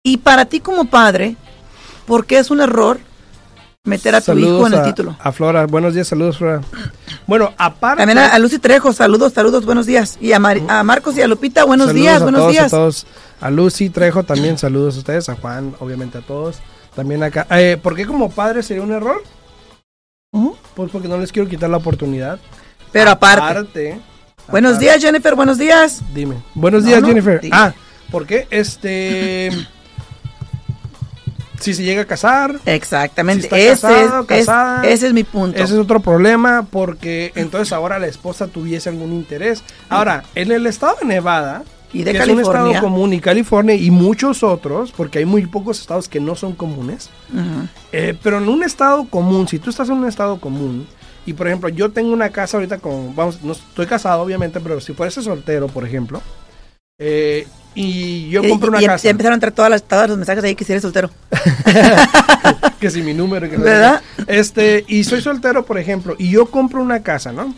Y 0.07 0.19
para 0.19 0.45
ti 0.45 0.61
como 0.61 0.85
padre, 0.85 1.35
¿por 2.07 2.27
qué 2.27 2.39
es 2.39 2.53
un 2.53 2.61
error 2.61 3.01
meter 3.83 4.15
a 4.15 4.21
tu 4.21 4.39
hijo 4.39 4.65
en 4.69 4.73
el 4.75 4.79
a- 4.79 4.83
título? 4.85 5.17
A 5.19 5.33
Flora, 5.33 5.67
buenos 5.67 5.95
días, 5.95 6.07
saludos, 6.07 6.39
Flora. 6.39 6.61
Bueno, 7.27 7.53
aparte. 7.59 8.03
También 8.03 8.19
a, 8.19 8.29
a 8.33 8.39
Lucy 8.39 8.61
Trejo, 8.61 8.93
saludos, 8.93 9.33
saludos, 9.33 9.65
buenos 9.67 9.85
días. 9.85 10.17
Y 10.21 10.31
a, 10.31 10.39
Mar- 10.39 10.61
a 10.69 10.85
Marcos 10.85 11.17
y 11.17 11.23
a 11.23 11.27
Lupita, 11.27 11.65
buenos 11.65 11.89
saludos 11.89 12.03
días, 12.05 12.21
a 12.21 12.23
buenos 12.25 12.41
todos, 12.41 12.53
días. 12.53 12.67
A 12.67 12.71
todos. 12.77 13.07
A 13.41 13.51
Lucy 13.51 13.91
Trejo 13.91 14.23
también 14.23 14.59
saludos 14.59 14.95
a 14.95 14.99
ustedes, 14.99 15.29
a 15.29 15.35
Juan, 15.35 15.75
obviamente 15.81 16.19
a 16.19 16.21
todos. 16.21 16.59
También 16.95 17.25
acá. 17.25 17.45
Eh, 17.51 17.77
¿Por 17.83 17.97
qué 17.97 18.07
como 18.07 18.31
padre 18.31 18.63
sería 18.63 18.85
un 18.85 18.93
error? 18.93 19.25
Pues 20.77 20.91
porque 20.93 21.09
no 21.09 21.19
les 21.19 21.33
quiero 21.33 21.49
quitar 21.49 21.69
la 21.69 21.79
oportunidad. 21.79 22.39
Pero 22.93 23.11
aparte. 23.11 23.41
Aparte. 23.43 24.01
Buenos 24.53 24.75
aparte- 24.75 24.85
días, 24.85 25.03
Jennifer, 25.03 25.35
buenos 25.35 25.59
días. 25.59 26.01
Dime. 26.15 26.37
Buenos 26.55 26.83
No, 26.85 26.89
días, 26.91 27.03
no, 27.03 27.09
Jennifer. 27.09 27.41
dime. 27.41 27.57
Ah, 27.57 27.73
¿por 28.13 28.25
qué? 28.25 28.47
Este. 28.51 29.51
Si 31.61 31.75
se 31.75 31.83
llega 31.83 32.03
a 32.03 32.05
casar, 32.07 32.59
Exactamente. 32.67 33.43
Si 33.49 33.55
está 33.55 33.59
ese, 33.59 33.71
casado, 34.05 34.21
es, 34.29 34.31
es- 34.31 34.47
casada, 34.47 34.87
ese 34.89 35.07
es 35.09 35.13
mi 35.13 35.25
punto. 35.25 35.57
ese 35.63 35.75
es 35.75 35.81
otro 35.81 36.01
problema 36.01 36.67
porque 36.71 37.33
entonces 37.35 37.73
ahora 37.73 37.99
la 37.99 38.07
esposa 38.07 38.47
tuviese 38.49 38.89
algún 38.89 39.13
interés. 39.13 39.63
Ahora, 39.89 40.23
en 40.35 40.53
el 40.53 40.67
estado 40.67 40.97
de 41.01 41.07
Nevada, 41.07 41.63
Y 41.93 42.03
de 42.03 42.13
que 42.13 42.19
es 42.19 42.25
un 42.29 42.41
estado 42.41 42.53
California. 42.67 42.81
común, 42.81 43.13
y 43.15 43.21
California 43.21 43.75
y 43.75 43.91
muchos 43.91 44.43
otros, 44.43 44.93
porque 44.97 45.21
hay 45.21 45.25
muy 45.25 45.47
pocos 45.47 45.81
estados 45.81 46.09
que 46.09 46.21
no 46.21 46.35
son 46.35 46.53
comunes, 46.55 47.09
eh, 47.93 48.17
pero 48.23 48.39
en 48.39 48.49
un 48.49 48.63
estado 48.63 49.07
común, 49.09 49.49
si 49.49 49.59
tú 49.59 49.71
estás 49.71 49.89
en 49.89 49.97
un 49.97 50.07
estado 50.09 50.39
común, 50.41 50.87
y 51.25 51.33
por 51.33 51.47
ejemplo, 51.49 51.69
yo 51.69 51.91
tengo 51.91 52.13
una 52.13 52.31
casa 52.31 52.57
ahorita 52.57 52.79
con, 52.79 53.15
vamos, 53.17 53.43
no 53.43 53.53
estoy 53.53 53.87
casado 53.87 54.23
obviamente, 54.23 54.61
pero 54.61 54.81
si 54.81 54.93
fuese 54.93 55.23
soltero, 55.23 55.67
por 55.69 55.85
ejemplo, 55.87 56.21
eh, 56.99 57.47
y 57.75 58.29
yo 58.31 58.43
Y- 58.43 58.49
compro 58.49 58.69
una 58.71 58.81
y, 58.81 58.85
em- 58.85 58.91
casa, 58.91 59.09
empezaron 59.11 59.33
a 59.33 59.37
entrar 59.37 59.53
todas 59.53 59.71
las, 59.71 59.83
todos 59.83 60.09
los 60.09 60.17
mensajes 60.17 60.43
ahí 60.45 60.55
que 60.55 60.65
si 60.65 60.73
eres 60.73 60.83
soltero. 60.83 61.11
que 62.81 62.91
si 62.91 63.03
mi 63.03 63.13
número, 63.15 63.49
que 63.51 63.57
¿Verdad? 63.59 64.03
Este, 64.27 64.85
y 64.89 65.05
soy 65.05 65.21
soltero, 65.21 65.65
por 65.67 65.79
ejemplo, 65.79 66.15
y 66.19 66.31
yo 66.31 66.47
compro 66.47 66.81
una 66.81 67.03
casa, 67.03 67.33
¿no? 67.33 67.55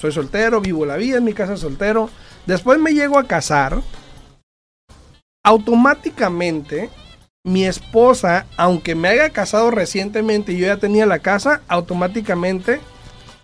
Soy 0.00 0.12
soltero, 0.12 0.60
vivo 0.60 0.84
la 0.84 0.96
vida 0.96 1.16
en 1.18 1.24
mi 1.24 1.32
casa 1.32 1.56
soltero. 1.56 2.10
Después 2.46 2.78
me 2.78 2.92
llego 2.92 3.18
a 3.18 3.24
casar. 3.24 3.80
Automáticamente, 5.46 6.90
mi 7.42 7.64
esposa, 7.64 8.46
aunque 8.56 8.94
me 8.94 9.08
haya 9.08 9.30
casado 9.30 9.70
recientemente 9.70 10.52
y 10.52 10.58
yo 10.58 10.66
ya 10.66 10.76
tenía 10.78 11.06
la 11.06 11.18
casa, 11.20 11.62
automáticamente 11.68 12.80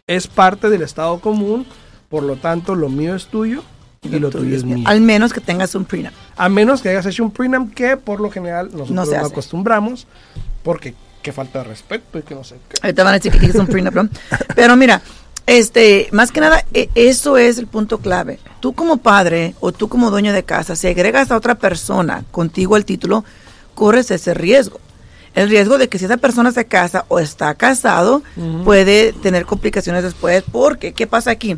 es 0.06 0.26
parte 0.26 0.68
del 0.70 0.82
estado 0.82 1.20
común. 1.20 1.66
Por 2.10 2.22
lo 2.24 2.36
tanto, 2.36 2.74
lo 2.74 2.88
mío 2.88 3.14
es 3.14 3.26
tuyo 3.26 3.62
y 4.02 4.18
lo 4.18 4.30
tuyo 4.30 4.56
es 4.56 4.64
mío. 4.64 4.86
Al 4.86 5.00
menos 5.00 5.32
que 5.32 5.40
tengas 5.40 5.74
un 5.74 5.84
prenup. 5.84 6.12
A 6.36 6.48
menos 6.48 6.80
que 6.80 6.88
hayas 6.88 7.04
hecho 7.06 7.22
un 7.22 7.30
prenup 7.30 7.74
que 7.74 7.96
por 7.96 8.20
lo 8.20 8.30
general 8.30 8.66
nosotros 8.72 8.90
No 8.90 9.04
se 9.04 9.16
acostumbramos. 9.16 10.06
Porque 10.62 10.94
qué 11.22 11.32
falta 11.32 11.58
de 11.58 11.64
respeto 11.66 12.18
y 12.18 12.22
que 12.22 12.34
no 12.34 12.42
sé 12.44 12.56
qué. 12.68 12.76
Ahorita 12.82 13.04
van 13.04 13.14
a 13.14 13.18
decir 13.18 13.38
que 13.38 13.46
es 13.46 13.54
un 13.54 13.66
prenup, 13.66 13.94
¿no? 13.94 14.08
Pero 14.56 14.74
mira, 14.76 15.02
este, 15.46 16.08
más 16.12 16.32
que 16.32 16.40
nada, 16.40 16.64
e- 16.72 16.88
eso 16.94 17.36
es 17.36 17.58
el 17.58 17.66
punto 17.66 17.98
clave. 17.98 18.38
Tú 18.60 18.72
como 18.72 18.98
padre 18.98 19.54
o 19.60 19.72
tú 19.72 19.88
como 19.88 20.10
dueño 20.10 20.32
de 20.32 20.44
casa, 20.44 20.76
si 20.76 20.86
agregas 20.86 21.30
a 21.30 21.36
otra 21.36 21.56
persona 21.56 22.24
contigo 22.30 22.76
al 22.76 22.86
título, 22.86 23.24
corres 23.74 24.10
ese 24.10 24.32
riesgo. 24.32 24.80
El 25.34 25.48
riesgo 25.48 25.78
de 25.78 25.88
que 25.88 25.98
si 25.98 26.06
esa 26.06 26.16
persona 26.16 26.50
se 26.52 26.64
casa 26.64 27.04
o 27.08 27.20
está 27.20 27.54
casado, 27.54 28.22
puede 28.64 29.12
tener 29.12 29.46
complicaciones 29.46 30.02
después. 30.02 30.42
Porque, 30.50 30.92
¿qué 30.92 31.06
pasa 31.06 31.30
aquí? 31.30 31.56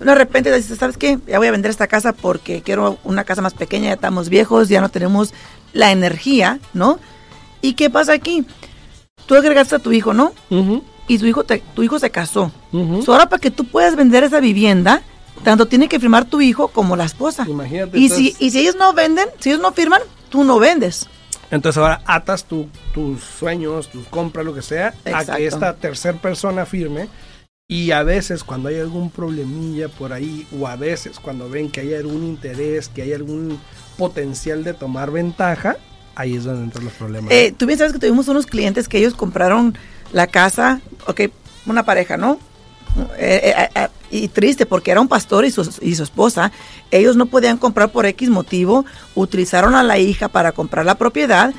De 0.00 0.14
repente 0.14 0.54
dices, 0.54 0.78
¿sabes 0.78 0.96
qué? 0.96 1.18
Ya 1.26 1.38
voy 1.38 1.48
a 1.48 1.52
vender 1.52 1.70
esta 1.70 1.86
casa 1.86 2.12
porque 2.12 2.62
quiero 2.62 2.98
una 3.04 3.24
casa 3.24 3.42
más 3.42 3.54
pequeña, 3.54 3.88
ya 3.88 3.94
estamos 3.94 4.28
viejos, 4.28 4.68
ya 4.68 4.80
no 4.80 4.88
tenemos 4.88 5.32
la 5.72 5.92
energía, 5.92 6.58
¿no? 6.72 6.98
¿Y 7.62 7.74
qué 7.74 7.90
pasa 7.90 8.12
aquí? 8.12 8.44
Tú 9.26 9.34
agregaste 9.34 9.76
a 9.76 9.78
tu 9.78 9.92
hijo, 9.92 10.12
¿no? 10.14 10.32
Ujú, 10.50 10.82
y 11.08 11.18
tu 11.18 11.26
hijo, 11.26 11.44
te- 11.44 11.62
tu 11.74 11.82
hijo 11.82 11.98
se 11.98 12.10
casó. 12.10 12.52
ujú. 12.72 13.02
So, 13.02 13.12
ahora 13.12 13.28
para 13.28 13.40
que 13.40 13.50
tú 13.50 13.64
puedas 13.64 13.96
vender 13.96 14.22
esa 14.24 14.40
vivienda, 14.40 15.02
tanto 15.42 15.66
tiene 15.66 15.88
que 15.88 15.98
firmar 16.00 16.24
tu 16.26 16.40
hijo 16.40 16.68
como 16.68 16.94
la 16.96 17.04
esposa. 17.04 17.44
Imagínate, 17.48 17.98
Y 17.98 18.08
si, 18.08 18.36
y 18.38 18.50
si 18.50 18.60
ellos 18.60 18.76
no 18.76 18.92
venden, 18.92 19.28
si 19.40 19.50
ellos 19.50 19.60
no 19.62 19.72
firman, 19.72 20.00
tú 20.30 20.44
no 20.44 20.58
vendes. 20.58 21.08
Entonces 21.50 21.80
ahora 21.80 22.00
atas 22.06 22.44
tu- 22.44 22.68
tus 22.92 23.22
sueños, 23.22 23.88
tus 23.90 24.06
compras, 24.06 24.44
lo 24.46 24.54
que 24.54 24.62
sea, 24.62 24.94
a 25.12 25.24
que 25.24 25.46
esta 25.46 25.74
tercera 25.74 26.18
persona 26.18 26.64
firme. 26.66 27.08
Y 27.66 27.92
a 27.92 28.02
veces 28.02 28.44
cuando 28.44 28.68
hay 28.68 28.78
algún 28.78 29.10
problemilla 29.10 29.88
por 29.88 30.12
ahí, 30.12 30.46
o 30.58 30.66
a 30.66 30.76
veces 30.76 31.18
cuando 31.18 31.48
ven 31.48 31.70
que 31.70 31.80
hay 31.80 31.94
algún 31.94 32.22
interés, 32.22 32.88
que 32.88 33.00
hay 33.00 33.14
algún 33.14 33.58
potencial 33.96 34.64
de 34.64 34.74
tomar 34.74 35.10
ventaja, 35.10 35.78
ahí 36.14 36.36
es 36.36 36.44
donde 36.44 36.64
entran 36.64 36.84
los 36.84 36.92
problemas. 36.92 37.32
Eh, 37.32 37.54
tú 37.56 37.64
bien 37.64 37.78
sabes 37.78 37.94
que 37.94 37.98
tuvimos 37.98 38.28
unos 38.28 38.44
clientes 38.44 38.86
que 38.86 38.98
ellos 38.98 39.14
compraron 39.14 39.78
la 40.12 40.26
casa, 40.26 40.82
ok, 41.06 41.22
una 41.64 41.84
pareja, 41.84 42.18
¿no? 42.18 42.38
Eh, 43.16 43.54
eh, 43.56 43.68
eh, 43.74 43.88
y 44.10 44.28
triste 44.28 44.66
porque 44.66 44.90
era 44.90 45.00
un 45.00 45.08
pastor 45.08 45.46
y 45.46 45.50
su, 45.50 45.68
y 45.80 45.94
su 45.94 46.02
esposa, 46.02 46.52
ellos 46.90 47.16
no 47.16 47.26
podían 47.26 47.56
comprar 47.56 47.90
por 47.90 48.04
X 48.04 48.28
motivo, 48.28 48.84
utilizaron 49.14 49.74
a 49.74 49.82
la 49.82 49.98
hija 49.98 50.28
para 50.28 50.52
comprar 50.52 50.84
la 50.84 50.96
propiedad, 50.96 51.54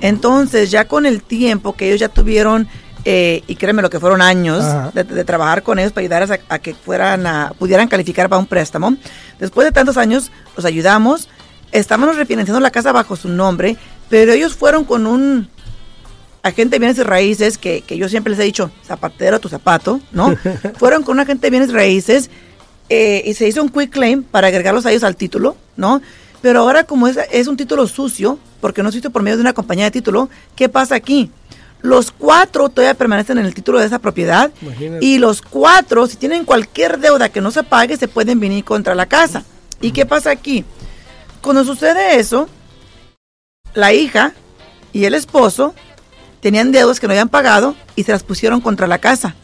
entonces 0.00 0.70
ya 0.70 0.88
con 0.88 1.04
el 1.04 1.22
tiempo 1.22 1.74
que 1.74 1.88
ellos 1.88 2.00
ya 2.00 2.08
tuvieron, 2.08 2.66
eh, 3.04 3.42
y 3.46 3.56
créeme 3.56 3.82
lo 3.82 3.90
que 3.90 3.98
fueron 3.98 4.20
años 4.20 4.64
de, 4.94 5.04
de 5.04 5.24
trabajar 5.24 5.62
con 5.62 5.78
ellos 5.78 5.92
para 5.92 6.02
ayudarles 6.02 6.30
a, 6.30 6.54
a 6.54 6.58
que 6.58 6.74
fueran 6.74 7.26
a, 7.26 7.52
pudieran 7.58 7.88
calificar 7.88 8.28
para 8.28 8.38
un 8.38 8.46
préstamo, 8.46 8.94
después 9.38 9.66
de 9.66 9.72
tantos 9.72 9.96
años 9.96 10.30
los 10.56 10.64
ayudamos, 10.64 11.28
estábamos 11.72 12.16
refinanciando 12.16 12.60
la 12.60 12.70
casa 12.70 12.92
bajo 12.92 13.16
su 13.16 13.28
nombre, 13.28 13.76
pero 14.08 14.32
ellos 14.32 14.54
fueron 14.54 14.84
con 14.84 15.06
un 15.06 15.48
agente 16.42 16.76
de 16.76 16.78
bienes 16.78 16.98
y 16.98 17.02
raíces, 17.02 17.58
que, 17.58 17.82
que 17.82 17.96
yo 17.96 18.08
siempre 18.08 18.30
les 18.30 18.40
he 18.40 18.44
dicho, 18.44 18.70
zapatero 18.84 19.36
a 19.36 19.38
tu 19.38 19.48
zapato, 19.48 20.00
¿no? 20.12 20.36
fueron 20.78 21.02
con 21.02 21.14
un 21.14 21.20
agente 21.20 21.46
de 21.46 21.50
bienes 21.50 21.70
y 21.70 21.72
raíces 21.72 22.30
eh, 22.88 23.22
y 23.24 23.34
se 23.34 23.46
hizo 23.48 23.62
un 23.62 23.68
quick 23.68 23.90
claim 23.90 24.22
para 24.22 24.48
agregarlos 24.48 24.86
a 24.86 24.90
ellos 24.90 25.04
al 25.04 25.16
título, 25.16 25.56
¿no? 25.76 26.00
Pero 26.42 26.60
ahora 26.60 26.84
como 26.84 27.06
es, 27.06 27.18
es 27.30 27.46
un 27.46 27.56
título 27.56 27.86
sucio, 27.86 28.38
porque 28.60 28.82
no 28.82 28.90
se 28.90 28.98
hizo 28.98 29.10
por 29.10 29.22
medio 29.22 29.36
de 29.36 29.42
una 29.42 29.52
compañía 29.52 29.84
de 29.84 29.90
título, 29.90 30.28
¿qué 30.56 30.68
pasa 30.68 30.94
aquí? 30.94 31.30
Los 31.82 32.10
cuatro 32.10 32.68
todavía 32.68 32.94
permanecen 32.94 33.38
en 33.38 33.46
el 33.46 33.54
título 33.54 33.78
de 33.78 33.86
esa 33.86 33.98
propiedad 33.98 34.50
Imagínate. 34.60 35.04
y 35.04 35.18
los 35.18 35.40
cuatro, 35.42 36.06
si 36.06 36.16
tienen 36.16 36.44
cualquier 36.44 36.98
deuda 36.98 37.30
que 37.30 37.40
no 37.40 37.50
se 37.50 37.62
pague, 37.62 37.96
se 37.96 38.08
pueden 38.08 38.38
venir 38.40 38.64
contra 38.64 38.94
la 38.94 39.06
casa. 39.06 39.44
¿Y 39.80 39.92
qué 39.92 40.04
pasa 40.04 40.30
aquí? 40.30 40.64
Cuando 41.40 41.64
sucede 41.64 42.18
eso, 42.18 42.48
la 43.74 43.92
hija 43.92 44.32
y 44.92 45.04
el 45.04 45.14
esposo 45.14 45.74
tenían 46.40 46.72
deudas 46.72 47.00
que 47.00 47.06
no 47.06 47.12
habían 47.12 47.28
pagado 47.28 47.74
y 47.96 48.04
se 48.04 48.12
las 48.12 48.22
pusieron 48.22 48.60
contra 48.60 48.86
la 48.86 48.98
casa. 48.98 49.34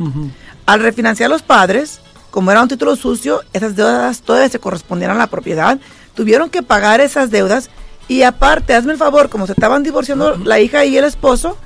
Al 0.67 0.81
refinanciar 0.81 1.31
los 1.31 1.43
padres, 1.43 2.01
como 2.31 2.51
era 2.51 2.63
un 2.63 2.69
título 2.69 2.97
sucio, 2.97 3.43
esas 3.53 3.77
deudas 3.77 4.21
todavía 4.21 4.49
se 4.49 4.59
correspondían 4.59 5.11
a 5.11 5.15
la 5.15 5.29
propiedad, 5.29 5.79
tuvieron 6.15 6.51
que 6.51 6.63
pagar 6.63 7.01
esas 7.01 7.31
deudas 7.31 7.71
y 8.09 8.23
aparte, 8.23 8.75
hazme 8.75 8.93
el 8.93 8.99
favor, 8.99 9.29
como 9.29 9.47
se 9.47 9.53
estaban 9.53 9.83
divorciando 9.83 10.37
la 10.37 10.61
hija 10.61 10.85
y 10.85 10.97
el 10.97 11.05
esposo, 11.05 11.57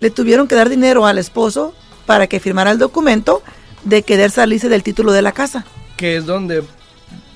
le 0.00 0.10
tuvieron 0.10 0.48
que 0.48 0.54
dar 0.54 0.68
dinero 0.68 1.06
al 1.06 1.18
esposo 1.18 1.74
para 2.06 2.26
que 2.26 2.40
firmara 2.40 2.70
el 2.70 2.78
documento 2.78 3.42
de 3.84 4.02
querer 4.02 4.30
salirse 4.30 4.68
del 4.68 4.82
título 4.82 5.12
de 5.12 5.22
la 5.22 5.32
casa. 5.32 5.64
Que 5.96 6.16
es 6.16 6.26
donde 6.26 6.62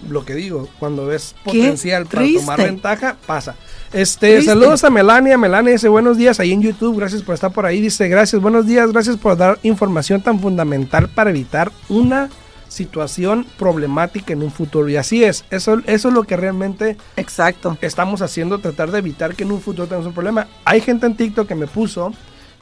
lo 0.09 0.25
que 0.25 0.35
digo, 0.35 0.69
cuando 0.79 1.07
ves 1.07 1.35
potencial 1.45 2.07
para 2.07 2.27
tomar 2.27 2.59
ventaja, 2.59 3.17
pasa. 3.27 3.55
Este, 3.93 4.35
Triste. 4.35 4.51
saludos 4.51 4.83
a 4.85 4.91
Melania. 4.91 5.39
Melania 5.39 5.73
dice 5.73 5.89
buenos 5.89 6.17
días 6.17 6.41
ahí 6.41 6.53
en 6.53 6.63
YouTube. 6.63 6.99
Gracias 6.99 7.23
por 7.23 7.35
estar 7.35 7.53
por 7.53 7.67
ahí. 7.67 7.81
Dice 7.81 8.09
gracias, 8.09 8.41
buenos 8.41 8.67
días, 8.67 8.91
gracias 8.91 9.17
por 9.17 9.37
dar 9.37 9.59
información 9.63 10.23
tan 10.23 10.41
fundamental 10.41 11.09
para 11.09 11.31
evitar 11.31 11.71
una 11.89 12.31
situación 12.69 13.47
problemática 13.59 14.33
en 14.33 14.43
un 14.43 14.51
futuro. 14.51 14.89
Y 14.89 14.97
así 14.97 15.23
es. 15.23 15.45
Eso, 15.51 15.81
eso 15.87 16.09
es 16.09 16.15
lo 16.15 16.23
que 16.25 16.37
realmente 16.37 16.97
Exacto. 17.17 17.77
estamos 17.83 18.23
haciendo, 18.23 18.59
tratar 18.59 18.91
de 18.91 18.99
evitar 18.99 19.35
que 19.35 19.45
en 19.45 19.53
un 19.53 19.61
futuro 19.61 19.87
tengamos 19.87 20.07
un 20.07 20.15
problema. 20.15 20.49
Hay 20.65 20.81
gente 20.81 21.07
en 21.07 21.17
TikTok 21.17 21.47
que 21.47 21.55
me 21.55 21.67
puso 21.67 22.13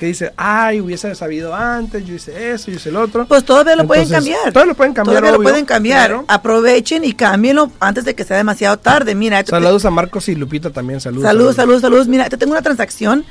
que 0.00 0.06
dice, 0.06 0.32
ay, 0.36 0.80
hubiese 0.80 1.14
sabido 1.14 1.54
antes, 1.54 2.04
yo 2.06 2.14
hice 2.14 2.52
eso, 2.52 2.70
yo 2.70 2.78
hice 2.78 2.88
el 2.88 2.96
otro. 2.96 3.26
Pues 3.26 3.44
todavía 3.44 3.76
lo 3.76 3.86
pueden 3.86 4.08
cambiar. 4.08 4.38
todavía 4.50 4.72
lo 4.72 4.74
pueden 4.76 4.94
cambiar, 4.94 5.14
Todavía 5.18 5.30
lo 5.32 5.36
obvio, 5.36 5.48
pueden 5.50 5.64
cambiar. 5.66 6.08
claro. 6.08 6.24
Aprovechen 6.26 7.04
y 7.04 7.12
cámbienlo 7.12 7.70
antes 7.78 8.04
de 8.06 8.14
que 8.14 8.24
sea 8.24 8.38
demasiado 8.38 8.78
tarde. 8.78 9.14
Mira, 9.14 9.44
te- 9.44 9.50
Saludos 9.50 9.84
a 9.84 9.90
Marcos 9.90 10.28
y 10.30 10.34
Lupita 10.34 10.70
también, 10.70 11.00
saludos. 11.00 11.24
Saludos, 11.28 11.54
saludos, 11.56 11.82
saludos. 11.82 12.08
Mira, 12.08 12.28
te 12.30 12.36
tengo 12.38 12.52
una 12.52 12.62
transacción 12.62 13.24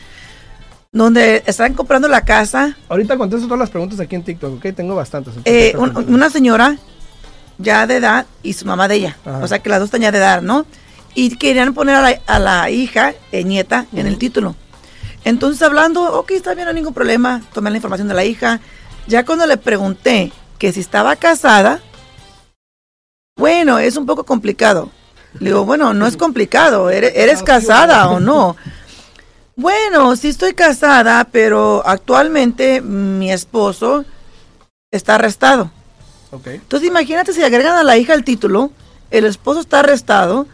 donde 0.91 1.43
están 1.45 1.73
comprando 1.73 2.08
la 2.08 2.21
casa. 2.25 2.75
Ahorita 2.88 3.17
contesto 3.17 3.45
todas 3.47 3.60
las 3.60 3.69
preguntas 3.69 3.99
aquí 3.99 4.15
en 4.15 4.23
TikTok, 4.23 4.55
¿ok? 4.58 4.73
Tengo 4.75 4.95
bastantes. 4.95 5.34
eh, 5.45 5.73
un- 5.77 5.95
una 6.13 6.29
señora 6.29 6.77
ya 7.58 7.86
de 7.88 7.97
edad 7.97 8.25
y 8.43 8.53
su 8.53 8.65
mamá 8.65 8.88
de 8.88 8.95
ella. 8.95 9.17
Ajá. 9.25 9.39
O 9.43 9.47
sea 9.47 9.60
que 9.60 9.69
las 9.69 9.79
dos 9.79 9.88
están 9.88 10.01
ya 10.01 10.12
de 10.12 10.17
edad, 10.19 10.41
¿no? 10.41 10.65
Y 11.15 11.36
querían 11.36 11.73
poner 11.73 11.95
a 11.95 12.01
la, 12.01 12.19
a 12.27 12.39
la 12.39 12.69
hija, 12.69 13.13
eh, 13.32 13.43
nieta, 13.43 13.88
en 13.93 14.05
el 14.08 14.17
título. 14.17 14.55
Entonces 15.23 15.62
hablando, 15.62 16.19
ok, 16.19 16.32
está 16.32 16.53
bien, 16.53 16.65
no 16.65 16.69
hay 16.69 16.75
ningún 16.75 16.93
problema. 16.93 17.41
Tomé 17.53 17.69
la 17.69 17.77
información 17.77 18.08
de 18.08 18.13
la 18.13 18.25
hija. 18.25 18.60
Ya 19.08 19.25
cuando 19.25 19.45
le 19.45 19.58
pregunté 19.58 20.32
que 20.58 20.71
si 20.71 20.79
estaba 20.79 21.15
casada, 21.15 21.82
bueno, 23.38 23.79
es 23.79 23.95
un 23.95 24.05
poco 24.05 24.23
complicado. 24.23 24.91
Le 25.39 25.49
digo, 25.49 25.65
bueno, 25.65 25.93
no 25.93 26.08
es 26.08 26.17
complicado, 26.17 26.89
eres, 26.91 27.13
eres 27.15 27.43
casada 27.43 28.10
o 28.10 28.19
no. 28.19 28.55
Bueno, 29.55 30.15
sí 30.15 30.29
estoy 30.29 30.53
casada, 30.53 31.27
pero 31.32 31.84
actualmente 31.86 32.82
mi 32.82 33.32
esposo 33.32 34.05
está 34.91 35.15
arrestado. 35.15 35.71
Entonces 36.45 36.88
imagínate 36.88 37.34
si 37.34 37.43
agregan 37.43 37.75
a 37.75 37.84
la 37.84 37.97
hija 37.97 38.13
el 38.13 38.23
título, 38.23 38.71
el 39.10 39.25
esposo 39.25 39.60
está 39.60 39.79
arrestado, 39.79 40.47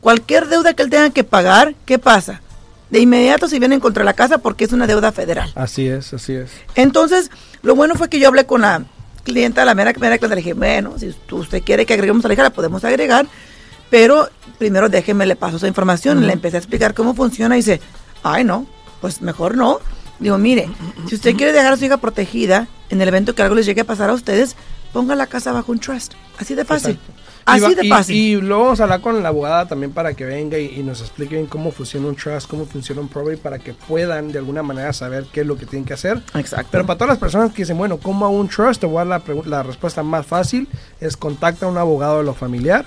cualquier 0.00 0.48
deuda 0.48 0.74
que 0.74 0.82
él 0.82 0.90
tenga 0.90 1.10
que 1.10 1.24
pagar, 1.24 1.74
¿qué 1.86 1.98
pasa? 1.98 2.40
De 2.90 2.98
inmediato 2.98 3.48
se 3.48 3.58
vienen 3.58 3.80
contra 3.80 4.02
la 4.04 4.14
casa 4.14 4.38
porque 4.38 4.64
es 4.64 4.72
una 4.72 4.86
deuda 4.86 5.12
federal. 5.12 5.52
Así 5.54 5.86
es, 5.86 6.12
así 6.12 6.34
es. 6.34 6.50
Entonces, 6.74 7.30
lo 7.62 7.74
bueno 7.74 7.94
fue 7.94 8.08
que 8.08 8.18
yo 8.18 8.28
hablé 8.28 8.46
con 8.46 8.62
la 8.62 8.84
clienta, 9.22 9.64
la 9.64 9.74
mera, 9.74 9.92
mera 9.98 10.18
clienta, 10.18 10.34
le 10.34 10.42
dije, 10.42 10.54
bueno, 10.54 10.94
si 10.98 11.14
usted 11.30 11.62
quiere 11.62 11.86
que 11.86 11.94
agreguemos 11.94 12.24
a 12.24 12.28
la 12.28 12.34
hija, 12.34 12.42
la 12.42 12.50
podemos 12.50 12.84
agregar, 12.84 13.26
pero 13.90 14.28
primero 14.58 14.88
déjeme, 14.88 15.26
le 15.26 15.36
paso 15.36 15.56
esa 15.56 15.68
información. 15.68 16.26
Le 16.26 16.32
empecé 16.32 16.56
a 16.56 16.60
explicar 16.60 16.94
cómo 16.94 17.14
funciona 17.14 17.56
y 17.56 17.60
dice, 17.60 17.80
ay 18.22 18.44
no, 18.44 18.66
pues 19.00 19.22
mejor 19.22 19.56
no. 19.56 19.78
Digo, 20.18 20.36
mire, 20.36 20.68
si 21.08 21.14
usted 21.14 21.34
quiere 21.36 21.52
dejar 21.52 21.72
a 21.72 21.76
su 21.76 21.84
hija 21.84 21.96
protegida 21.96 22.68
en 22.90 23.00
el 23.00 23.08
evento 23.08 23.34
que 23.34 23.42
algo 23.42 23.54
les 23.54 23.66
llegue 23.66 23.82
a 23.82 23.84
pasar 23.84 24.10
a 24.10 24.12
ustedes, 24.12 24.56
ponga 24.92 25.14
la 25.14 25.26
casa 25.26 25.52
bajo 25.52 25.72
un 25.72 25.78
trust. 25.78 26.14
Así 26.38 26.54
de 26.54 26.64
fácil. 26.64 26.92
Exacto. 26.92 27.19
Así 27.52 27.58
y, 27.58 27.62
va- 27.62 27.74
de 27.80 27.86
y- 27.86 27.88
fácil. 27.88 28.16
Y, 28.16 28.34
luego 28.40 28.64
vamos 28.64 28.80
a 28.80 28.84
hablar 28.84 29.00
con 29.00 29.22
la 29.22 29.28
abogada 29.28 29.66
también 29.66 29.92
para 29.92 30.14
que 30.14 30.24
venga 30.24 30.58
y, 30.58 30.78
y 30.78 30.82
nos 30.82 31.00
explique 31.00 31.34
bien 31.36 31.46
cómo 31.46 31.70
funciona 31.70 32.08
un 32.08 32.16
trust, 32.16 32.48
cómo 32.48 32.66
funciona 32.66 33.00
un 33.00 33.08
probate, 33.08 33.36
para 33.38 33.58
que 33.58 33.74
puedan 33.74 34.32
de 34.32 34.38
alguna 34.38 34.62
manera 34.62 34.92
saber 34.92 35.26
qué 35.32 35.40
es 35.42 35.46
lo 35.46 35.56
que 35.56 35.66
tienen 35.66 35.84
que 35.84 35.94
hacer. 35.94 36.22
Exacto. 36.34 36.68
Pero 36.72 36.86
para 36.86 36.98
todas 36.98 37.08
las 37.10 37.18
personas 37.18 37.52
que 37.52 37.62
dicen, 37.62 37.76
bueno, 37.78 37.98
¿cómo 37.98 38.24
hago 38.26 38.34
un 38.36 38.48
trust? 38.48 38.80
Te 38.80 38.86
voy 38.86 39.02
a 39.02 39.04
dar 39.04 39.22
la, 39.46 39.62
respuesta 39.62 40.02
más 40.02 40.26
fácil. 40.26 40.68
Es 41.00 41.16
contacta 41.16 41.66
a 41.66 41.68
un 41.68 41.78
abogado 41.78 42.18
de 42.18 42.24
lo 42.24 42.34
familiar 42.34 42.84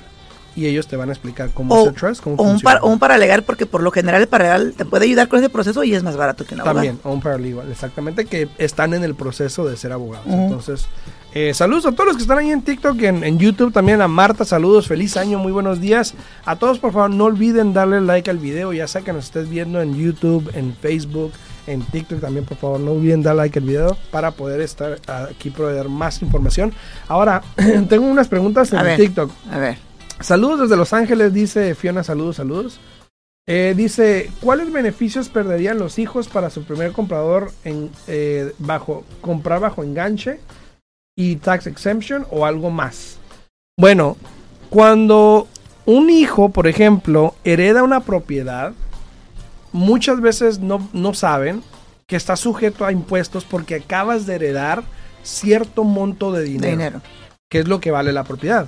y 0.55 0.67
ellos 0.67 0.85
te 0.85 0.95
van 0.95 1.09
a 1.09 1.13
explicar 1.13 1.49
cómo 1.51 1.73
o, 1.73 1.81
hacer 1.81 1.93
trust, 1.93 2.21
cómo 2.21 2.35
o 2.35 2.43
un 2.43 2.49
funciona. 2.51 2.75
par- 2.75 2.83
o 2.83 2.91
un 2.91 2.99
paralegal, 2.99 3.41
porque 3.43 3.65
por 3.65 3.81
lo 3.81 3.89
general 3.89 4.21
el 4.21 4.27
paralegal 4.27 4.73
te 4.77 4.85
puede 4.85 5.05
ayudar 5.05 5.27
con 5.27 5.39
ese 5.39 5.49
proceso 5.49 5.83
y 5.83 5.95
es 5.95 6.03
más 6.03 6.15
barato 6.15 6.45
que 6.45 6.53
un 6.53 6.61
abogado. 6.61 6.75
También, 6.75 6.99
o 7.03 7.11
un 7.11 7.21
paralegal, 7.21 7.71
exactamente, 7.71 8.25
que 8.25 8.47
están 8.59 8.93
en 8.93 9.03
el 9.03 9.15
proceso 9.15 9.65
de 9.65 9.75
ser 9.77 9.91
abogados. 9.93 10.27
Entonces, 10.29 10.85
eh, 11.33 11.53
saludos 11.53 11.85
a 11.85 11.91
todos 11.91 12.07
los 12.07 12.15
que 12.15 12.21
están 12.21 12.37
ahí 12.37 12.51
en 12.51 12.61
TikTok, 12.61 13.01
en, 13.01 13.23
en 13.23 13.39
YouTube, 13.39 13.73
también 13.73 14.01
a 14.01 14.07
Marta, 14.07 14.45
saludos, 14.45 14.87
feliz 14.87 15.17
año, 15.17 15.39
muy 15.39 15.51
buenos 15.51 15.81
días. 15.81 16.13
A 16.45 16.57
todos, 16.57 16.79
por 16.79 16.93
favor, 16.93 17.09
no 17.09 17.25
olviden 17.25 17.73
darle 17.73 18.01
like 18.01 18.29
al 18.29 18.37
video, 18.37 18.73
ya 18.73 18.87
sea 18.87 19.01
que 19.01 19.13
nos 19.13 19.25
estés 19.25 19.49
viendo 19.49 19.81
en 19.81 19.95
YouTube, 19.95 20.51
en 20.53 20.75
Facebook, 20.75 21.31
en 21.65 21.81
TikTok 21.81 22.19
también, 22.19 22.45
por 22.45 22.57
favor, 22.57 22.79
no 22.79 22.91
olviden 22.91 23.23
dar 23.23 23.35
like 23.35 23.57
al 23.57 23.65
video 23.65 23.97
para 24.11 24.31
poder 24.31 24.61
estar 24.61 24.99
aquí, 25.07 25.49
proveer 25.49 25.89
más 25.89 26.21
información. 26.21 26.73
Ahora, 27.07 27.41
tengo 27.89 28.05
unas 28.05 28.27
preguntas 28.27 28.73
A 28.73 28.79
en 28.79 28.85
ver. 28.85 28.97
TikTok. 28.97 29.31
A 29.51 29.57
ver. 29.57 29.77
Saludos 30.19 30.61
desde 30.61 30.77
Los 30.77 30.93
Ángeles, 30.93 31.33
dice 31.33 31.73
Fiona, 31.75 32.03
saludos, 32.03 32.35
saludos. 32.37 32.79
Eh, 33.45 33.73
dice, 33.75 34.31
¿cuáles 34.39 34.71
beneficios 34.71 35.27
perderían 35.27 35.77
los 35.77 35.99
hijos 35.99 36.29
para 36.29 36.49
su 36.49 36.63
primer 36.63 36.93
comprador 36.93 37.51
en 37.65 37.89
eh, 38.07 38.53
bajo 38.57 39.03
comprar 39.19 39.59
bajo 39.59 39.83
enganche 39.83 40.39
y 41.15 41.35
tax 41.37 41.67
exemption 41.67 42.25
o 42.31 42.45
algo 42.45 42.69
más? 42.69 43.17
Bueno, 43.77 44.17
cuando 44.69 45.47
un 45.85 46.09
hijo, 46.09 46.49
por 46.49 46.67
ejemplo, 46.67 47.35
hereda 47.43 47.83
una 47.83 48.01
propiedad, 48.01 48.73
muchas 49.71 50.21
veces 50.21 50.59
no, 50.59 50.87
no 50.93 51.13
saben 51.13 51.63
que 52.07 52.15
está 52.15 52.35
sujeto 52.35 52.85
a 52.85 52.91
impuestos 52.91 53.45
porque 53.45 53.75
acabas 53.75 54.25
de 54.25 54.35
heredar 54.35 54.83
cierto 55.23 55.83
monto 55.83 56.31
de 56.31 56.41
De 56.41 56.45
dinero 56.45 56.71
dinero. 56.71 57.01
que 57.49 57.59
es 57.59 57.67
lo 57.67 57.79
que 57.79 57.91
vale 57.91 58.11
la 58.13 58.23
propiedad. 58.23 58.67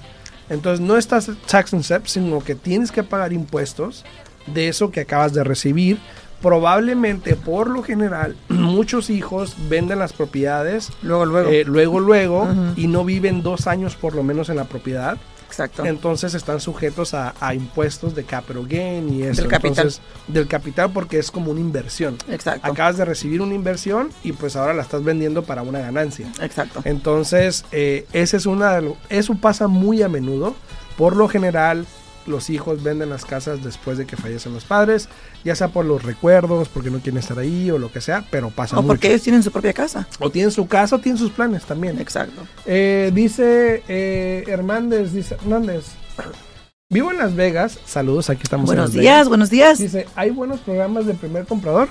Entonces 0.49 0.79
no 0.79 0.97
estás 0.97 1.29
tax 1.47 1.73
exempt, 1.73 2.07
sino 2.07 2.39
que 2.39 2.55
tienes 2.55 2.91
que 2.91 3.03
pagar 3.03 3.33
impuestos 3.33 4.05
de 4.47 4.67
eso 4.67 4.91
que 4.91 5.01
acabas 5.01 5.33
de 5.33 5.43
recibir. 5.43 5.99
Probablemente, 6.41 7.35
por 7.35 7.69
lo 7.69 7.83
general, 7.83 8.35
muchos 8.49 9.09
hijos 9.09 9.55
venden 9.69 9.99
las 9.99 10.13
propiedades 10.13 10.91
Luego, 11.01 11.25
luego. 11.25 11.49
eh, 11.49 11.63
luego, 11.65 11.99
luego, 11.99 12.47
y 12.75 12.87
no 12.87 13.03
viven 13.03 13.41
dos 13.41 13.67
años 13.67 13.95
por 13.95 14.15
lo 14.15 14.23
menos 14.23 14.49
en 14.49 14.57
la 14.57 14.65
propiedad. 14.65 15.17
Exacto. 15.47 15.85
Entonces 15.85 16.33
están 16.33 16.59
sujetos 16.59 17.13
a, 17.13 17.33
a 17.39 17.53
impuestos 17.53 18.13
de 18.13 18.25
capital 18.25 18.67
gain 18.67 19.13
y 19.13 19.23
eso. 19.23 19.41
Del 19.41 19.49
capital. 19.49 19.85
Entonces, 19.85 20.01
del 20.27 20.47
capital 20.47 20.91
porque 20.91 21.17
es 21.17 21.31
como 21.31 21.51
una 21.51 21.61
inversión. 21.61 22.17
Exacto. 22.29 22.69
Acabas 22.69 22.97
de 22.97 23.05
recibir 23.05 23.41
una 23.41 23.53
inversión 23.53 24.09
y 24.23 24.33
pues 24.33 24.55
ahora 24.57 24.73
la 24.73 24.81
estás 24.81 25.03
vendiendo 25.03 25.43
para 25.43 25.61
una 25.61 25.79
ganancia. 25.79 26.27
Exacto. 26.41 26.81
Entonces, 26.83 27.63
eh, 27.71 28.05
ese 28.11 28.37
es 28.37 28.45
una 28.45 28.81
eso 29.09 29.35
pasa 29.35 29.67
muy 29.67 30.01
a 30.01 30.09
menudo. 30.09 30.55
Por 30.97 31.15
lo 31.15 31.27
general, 31.29 31.85
los 32.27 32.49
hijos 32.49 32.81
venden 32.83 33.09
las 33.09 33.25
casas 33.25 33.63
después 33.63 33.97
de 33.97 34.05
que 34.05 34.17
fallecen 34.17 34.53
los 34.53 34.63
padres, 34.65 35.09
ya 35.43 35.55
sea 35.55 35.67
por 35.69 35.85
los 35.85 36.03
recuerdos, 36.03 36.69
porque 36.69 36.89
no 36.89 36.99
quieren 36.99 37.17
estar 37.19 37.37
ahí 37.39 37.69
o 37.71 37.77
lo 37.77 37.91
que 37.91 38.01
sea, 38.01 38.25
pero 38.31 38.49
pasa 38.49 38.77
O 38.77 38.81
mucho. 38.81 38.87
porque 38.93 39.07
ellos 39.09 39.21
tienen 39.21 39.43
su 39.43 39.51
propia 39.51 39.73
casa. 39.73 40.07
O 40.19 40.29
tienen 40.29 40.51
su 40.51 40.67
casa 40.67 40.95
o 40.95 40.99
tienen 40.99 41.17
sus 41.19 41.31
planes 41.31 41.63
también. 41.65 41.99
Exacto. 41.99 42.41
Eh, 42.65 43.11
dice 43.13 43.83
eh, 43.87 44.43
Hernández, 44.47 45.11
dice 45.11 45.35
Hernández, 45.35 45.85
vivo 46.89 47.11
en 47.11 47.17
Las 47.17 47.35
Vegas, 47.35 47.79
saludos, 47.85 48.29
aquí 48.29 48.41
estamos 48.43 48.65
Buenos 48.67 48.91
en 48.91 48.95
Las 48.95 49.01
días, 49.01 49.13
Vegas. 49.15 49.27
buenos 49.29 49.49
días. 49.49 49.77
Dice, 49.79 50.07
¿hay 50.15 50.29
buenos 50.31 50.59
programas 50.61 51.05
de 51.05 51.13
primer 51.13 51.45
comprador? 51.45 51.89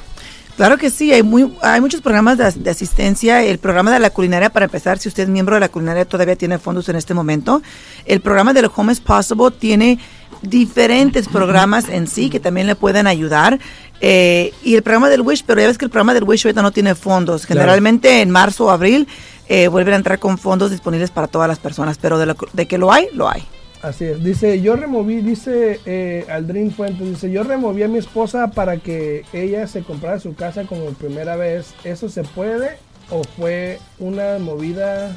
Claro 0.56 0.78
que 0.78 0.88
sí, 0.88 1.12
hay, 1.12 1.24
muy, 1.24 1.52
hay 1.62 1.80
muchos 1.80 2.00
programas 2.00 2.38
de, 2.38 2.44
as- 2.44 2.62
de 2.62 2.70
asistencia. 2.70 3.42
El 3.42 3.58
programa 3.58 3.92
de 3.92 3.98
la 3.98 4.10
culinaria, 4.10 4.50
para 4.50 4.66
empezar, 4.66 5.00
si 5.00 5.08
usted 5.08 5.24
es 5.24 5.28
miembro 5.28 5.56
de 5.56 5.60
la 5.60 5.68
culinaria, 5.68 6.04
todavía 6.04 6.36
tiene 6.36 6.58
fondos 6.60 6.88
en 6.88 6.94
este 6.94 7.12
momento. 7.12 7.60
El 8.04 8.20
programa 8.20 8.52
del 8.52 8.70
Home 8.72 8.92
is 8.92 9.00
Possible 9.00 9.50
tiene 9.50 9.98
diferentes 10.42 11.28
programas 11.28 11.88
en 11.88 12.06
sí 12.06 12.30
que 12.30 12.40
también 12.40 12.66
le 12.66 12.74
pueden 12.76 13.06
ayudar. 13.06 13.58
Eh, 14.00 14.52
y 14.62 14.74
el 14.74 14.82
programa 14.82 15.08
del 15.08 15.22
Wish, 15.22 15.44
pero 15.46 15.60
ya 15.60 15.66
ves 15.68 15.78
que 15.78 15.84
el 15.84 15.90
programa 15.90 16.14
del 16.14 16.24
Wish 16.24 16.44
ahorita 16.46 16.62
no 16.62 16.72
tiene 16.72 16.94
fondos. 16.94 17.46
Claro. 17.46 17.60
Generalmente 17.60 18.20
en 18.20 18.30
marzo 18.30 18.66
o 18.66 18.70
abril 18.70 19.08
eh, 19.48 19.68
vuelven 19.68 19.94
a 19.94 19.96
entrar 19.96 20.18
con 20.18 20.36
fondos 20.36 20.70
disponibles 20.70 21.10
para 21.10 21.26
todas 21.28 21.48
las 21.48 21.58
personas, 21.58 21.98
pero 21.98 22.18
de, 22.18 22.26
lo- 22.26 22.36
de 22.52 22.66
que 22.66 22.76
lo 22.78 22.92
hay, 22.92 23.08
lo 23.14 23.28
hay. 23.28 23.42
Así 23.82 24.04
es. 24.06 24.22
Dice, 24.24 24.60
yo 24.62 24.76
removí, 24.76 25.20
dice 25.20 25.78
eh, 25.84 26.26
Aldrin 26.30 26.72
Fuentes, 26.72 27.06
dice, 27.06 27.30
yo 27.30 27.42
removí 27.44 27.82
a 27.82 27.88
mi 27.88 27.98
esposa 27.98 28.50
para 28.50 28.78
que 28.78 29.24
ella 29.34 29.66
se 29.66 29.82
comprara 29.82 30.18
su 30.20 30.34
casa 30.34 30.64
como 30.64 30.86
primera 30.94 31.36
vez. 31.36 31.74
¿Eso 31.84 32.08
se 32.08 32.22
puede 32.24 32.78
o 33.10 33.22
fue 33.36 33.78
una 33.98 34.38
movida, 34.38 35.14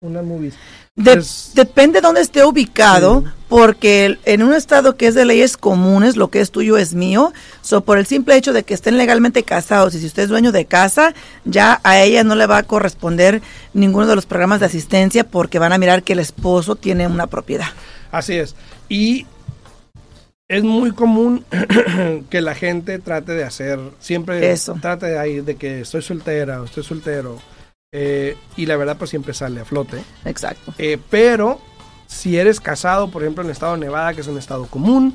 una 0.00 0.22
movie? 0.22 0.52
De- 0.94 1.24
depende 1.54 2.00
dónde 2.00 2.20
esté 2.20 2.44
ubicado, 2.44 3.22
Sí. 3.22 3.26
Porque 3.48 4.18
en 4.24 4.42
un 4.42 4.54
estado 4.54 4.96
que 4.96 5.06
es 5.06 5.14
de 5.14 5.24
leyes 5.24 5.56
comunes, 5.56 6.16
lo 6.16 6.28
que 6.30 6.40
es 6.40 6.50
tuyo 6.50 6.76
es 6.78 6.94
mío. 6.94 7.32
So, 7.62 7.82
por 7.82 7.98
el 7.98 8.06
simple 8.06 8.36
hecho 8.36 8.52
de 8.52 8.64
que 8.64 8.74
estén 8.74 8.96
legalmente 8.98 9.44
casados 9.44 9.94
y 9.94 10.00
si 10.00 10.06
usted 10.06 10.24
es 10.24 10.28
dueño 10.28 10.50
de 10.52 10.64
casa, 10.64 11.14
ya 11.44 11.80
a 11.84 12.00
ella 12.00 12.24
no 12.24 12.34
le 12.34 12.46
va 12.46 12.58
a 12.58 12.62
corresponder 12.64 13.42
ninguno 13.72 14.06
de 14.06 14.16
los 14.16 14.26
programas 14.26 14.60
de 14.60 14.66
asistencia 14.66 15.24
porque 15.24 15.58
van 15.58 15.72
a 15.72 15.78
mirar 15.78 16.02
que 16.02 16.14
el 16.14 16.18
esposo 16.18 16.74
tiene 16.76 17.06
una 17.06 17.26
propiedad. 17.28 17.68
Así 18.10 18.34
es. 18.34 18.56
Y 18.88 19.26
es 20.48 20.62
muy 20.62 20.92
común 20.92 21.44
que 22.30 22.40
la 22.40 22.54
gente 22.54 22.98
trate 22.98 23.32
de 23.32 23.44
hacer, 23.44 23.78
siempre 24.00 24.50
Eso. 24.52 24.76
trate 24.80 25.06
de, 25.06 25.18
ahí, 25.18 25.40
de 25.40 25.56
que 25.56 25.80
estoy 25.80 26.02
soltera 26.02 26.62
o 26.62 26.64
estoy 26.64 26.82
soltero. 26.84 27.40
eh, 27.92 28.36
y 28.56 28.66
la 28.66 28.76
verdad 28.76 28.96
pues 28.96 29.10
siempre 29.10 29.34
sale 29.34 29.60
a 29.60 29.64
flote. 29.64 29.98
Exacto. 30.24 30.74
Eh, 30.78 30.98
pero 31.10 31.60
si 32.06 32.36
eres 32.38 32.60
casado, 32.60 33.08
por 33.08 33.22
ejemplo, 33.22 33.42
en 33.42 33.48
el 33.48 33.52
estado 33.52 33.74
de 33.74 33.80
Nevada, 33.80 34.14
que 34.14 34.20
es 34.20 34.26
un 34.28 34.38
estado 34.38 34.66
común, 34.66 35.14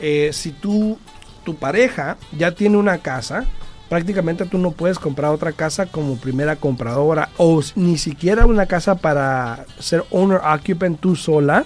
eh, 0.00 0.30
si 0.32 0.52
tú, 0.52 0.98
tu 1.44 1.56
pareja 1.56 2.16
ya 2.36 2.52
tiene 2.52 2.76
una 2.76 2.98
casa, 2.98 3.44
prácticamente 3.88 4.44
tú 4.44 4.58
no 4.58 4.70
puedes 4.72 4.98
comprar 4.98 5.30
otra 5.32 5.52
casa 5.52 5.86
como 5.86 6.16
primera 6.16 6.56
compradora 6.56 7.30
o 7.38 7.60
ni 7.74 7.96
siquiera 7.98 8.46
una 8.46 8.66
casa 8.66 8.96
para 8.96 9.64
ser 9.78 10.04
owner 10.10 10.40
occupant 10.44 11.00
tú 11.00 11.16
sola. 11.16 11.64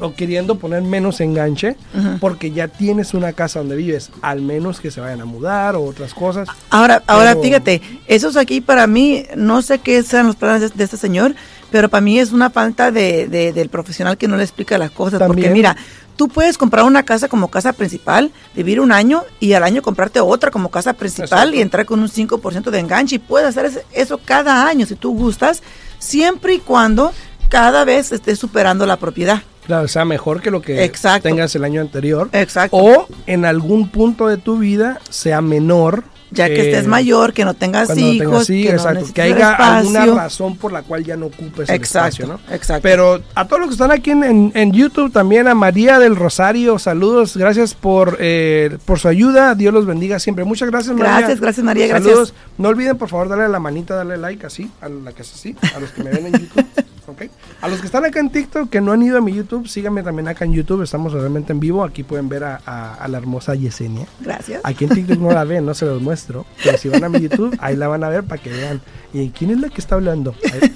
O 0.00 0.12
queriendo 0.14 0.56
poner 0.56 0.82
menos 0.82 1.20
enganche, 1.20 1.76
porque 2.18 2.50
ya 2.50 2.66
tienes 2.66 3.14
una 3.14 3.32
casa 3.32 3.60
donde 3.60 3.76
vives, 3.76 4.10
al 4.20 4.40
menos 4.42 4.80
que 4.80 4.90
se 4.90 5.00
vayan 5.00 5.20
a 5.20 5.24
mudar 5.24 5.76
o 5.76 5.84
otras 5.84 6.14
cosas. 6.14 6.48
Ahora, 6.68 7.00
ahora 7.06 7.30
Pero- 7.34 7.42
fíjate, 7.44 7.80
esos 8.08 8.36
aquí 8.36 8.60
para 8.60 8.88
mí, 8.88 9.24
no 9.36 9.62
sé 9.62 9.78
qué 9.78 10.02
sean 10.02 10.26
los 10.26 10.34
planes 10.34 10.62
de, 10.62 10.68
de 10.70 10.82
este 10.82 10.96
señor, 10.96 11.36
pero 11.72 11.88
para 11.88 12.00
mí 12.02 12.18
es 12.20 12.30
una 12.30 12.50
falta 12.50 12.92
de, 12.92 13.26
de- 13.26 13.52
del 13.52 13.68
profesional 13.70 14.16
que 14.16 14.28
no 14.28 14.36
le 14.36 14.44
explica 14.44 14.78
las 14.78 14.90
cosas. 14.92 15.20
Porque 15.26 15.50
mira, 15.50 15.76
tú 16.16 16.28
puedes 16.28 16.56
comprar 16.58 16.84
una 16.84 17.02
casa 17.04 17.26
como 17.28 17.48
casa 17.48 17.72
principal, 17.72 18.30
vivir 18.54 18.78
un 18.78 18.92
año 18.92 19.24
y 19.40 19.54
al 19.54 19.64
año 19.64 19.82
comprarte 19.82 20.20
otra 20.20 20.50
como 20.52 20.70
casa 20.70 20.92
principal 20.92 21.26
Exacto. 21.48 21.56
y 21.56 21.60
entrar 21.62 21.86
con 21.86 21.98
un 22.00 22.08
5% 22.08 22.70
de 22.70 22.78
enganche. 22.78 23.16
Y 23.16 23.18
puedes 23.18 23.48
hacer 23.56 23.84
eso 23.92 24.20
cada 24.24 24.68
año 24.68 24.86
si 24.86 24.94
tú 24.94 25.14
gustas, 25.16 25.62
siempre 25.98 26.54
y 26.54 26.58
cuando 26.58 27.12
cada 27.48 27.84
vez 27.84 28.12
estés 28.12 28.38
superando 28.38 28.86
la 28.86 28.96
propiedad. 28.98 29.42
Claro, 29.66 29.84
o 29.84 29.88
sea, 29.88 30.04
mejor 30.04 30.42
que 30.42 30.50
lo 30.50 30.60
que 30.60 30.82
Exacto. 30.84 31.28
tengas 31.28 31.54
el 31.54 31.64
año 31.64 31.80
anterior. 31.80 32.28
Exacto. 32.32 32.76
O 32.76 33.06
en 33.26 33.44
algún 33.44 33.88
punto 33.88 34.26
de 34.26 34.36
tu 34.36 34.58
vida 34.58 34.98
sea 35.08 35.40
menor 35.40 36.04
Ya 36.34 36.48
que 36.48 36.54
Eh, 36.54 36.70
estés 36.70 36.86
mayor, 36.86 37.32
que 37.32 37.44
no 37.44 37.54
tengas 37.54 37.86
cuando 37.88 38.04
no 38.06 38.12
hijos, 38.12 38.46
tengas 38.46 38.50
hijos, 38.50 38.66
que 38.70 38.72
no 38.72 38.90
exacto, 38.90 39.12
que 39.14 39.22
haya 39.22 39.52
alguna 39.52 40.06
razón 40.06 40.56
por 40.56 40.72
la 40.72 40.82
cual 40.82 41.04
ya 41.04 41.16
no 41.16 41.26
ocupes 41.26 41.68
el 41.68 41.74
Exacto, 41.76 42.08
espacio, 42.22 42.26
¿no? 42.26 42.54
exacto. 42.54 42.82
Pero 42.82 43.20
a 43.34 43.46
todos 43.46 43.60
los 43.60 43.68
que 43.68 43.72
están 43.74 43.90
aquí 43.90 44.10
en, 44.10 44.24
en- 44.24 44.52
en 44.54 44.72
YouTube, 44.72 45.12
también 45.12 45.46
a 45.48 45.54
María 45.54 45.98
del 45.98 46.16
Rosario, 46.16 46.78
saludos, 46.78 47.36
gracias 47.36 47.74
por, 47.74 48.16
eh, 48.20 48.78
por 48.84 48.98
su 48.98 49.08
ayuda, 49.08 49.54
Dios 49.54 49.74
los 49.74 49.86
bendiga 49.86 50.18
siempre. 50.18 50.44
Muchas 50.44 50.70
gracias, 50.70 50.96
María. 50.96 51.18
Gracias, 51.18 51.40
gracias, 51.40 51.64
María, 51.64 51.86
gracias. 51.86 52.32
No 52.58 52.68
olviden, 52.70 52.96
por 52.96 53.08
favor, 53.08 53.28
darle 53.28 53.48
la 53.48 53.58
manita, 53.60 53.94
darle 53.94 54.16
like 54.16 54.46
así, 54.46 54.70
a 54.80 54.88
la 54.88 55.12
que 55.12 55.22
es 55.22 55.32
así, 55.32 55.54
a 55.74 55.80
los 55.80 55.90
que 55.90 56.02
me 56.02 56.10
ven 56.10 56.26
en 56.26 56.32
YouTube. 56.32 56.64
¿ok? 57.12 57.22
A 57.60 57.68
los 57.68 57.80
que 57.80 57.86
están 57.86 58.04
acá 58.04 58.20
en 58.20 58.30
TikTok, 58.30 58.68
que 58.68 58.80
no 58.80 58.92
han 58.92 59.02
ido 59.02 59.18
a 59.18 59.20
mi 59.20 59.32
YouTube, 59.32 59.68
síganme 59.68 60.02
también 60.02 60.28
acá 60.28 60.44
en 60.44 60.52
YouTube, 60.52 60.82
estamos 60.82 61.12
realmente 61.12 61.52
en 61.52 61.60
vivo. 61.60 61.84
Aquí 61.84 62.02
pueden 62.02 62.28
ver 62.28 62.44
a, 62.44 62.60
a- 62.66 62.94
a 62.94 63.08
la 63.08 63.18
hermosa 63.18 63.54
Yesenia. 63.54 64.06
Gracias. 64.20 64.60
Aquí 64.64 64.84
en 64.84 64.90
TikTok 64.90 65.18
no 65.18 65.30
la 65.32 65.44
ven, 65.44 65.64
no 65.64 65.74
se 65.74 65.86
los 65.86 66.02
muestro. 66.02 66.44
Pero 66.64 66.76
si 66.78 66.88
van 66.88 67.04
a 67.04 67.08
mi 67.08 67.20
YouTube, 67.20 67.56
ahí 67.60 67.76
la 67.76 67.88
van 67.88 68.02
a 68.04 68.08
ver 68.08 68.24
para 68.24 68.42
que 68.42 68.50
vean. 68.50 68.80
¿Y 69.12 69.28
quién 69.30 69.50
es 69.52 69.60
la 69.60 69.68
que 69.68 69.80
está 69.80 69.94
hablando? 69.94 70.34
Ahí, 70.52 70.74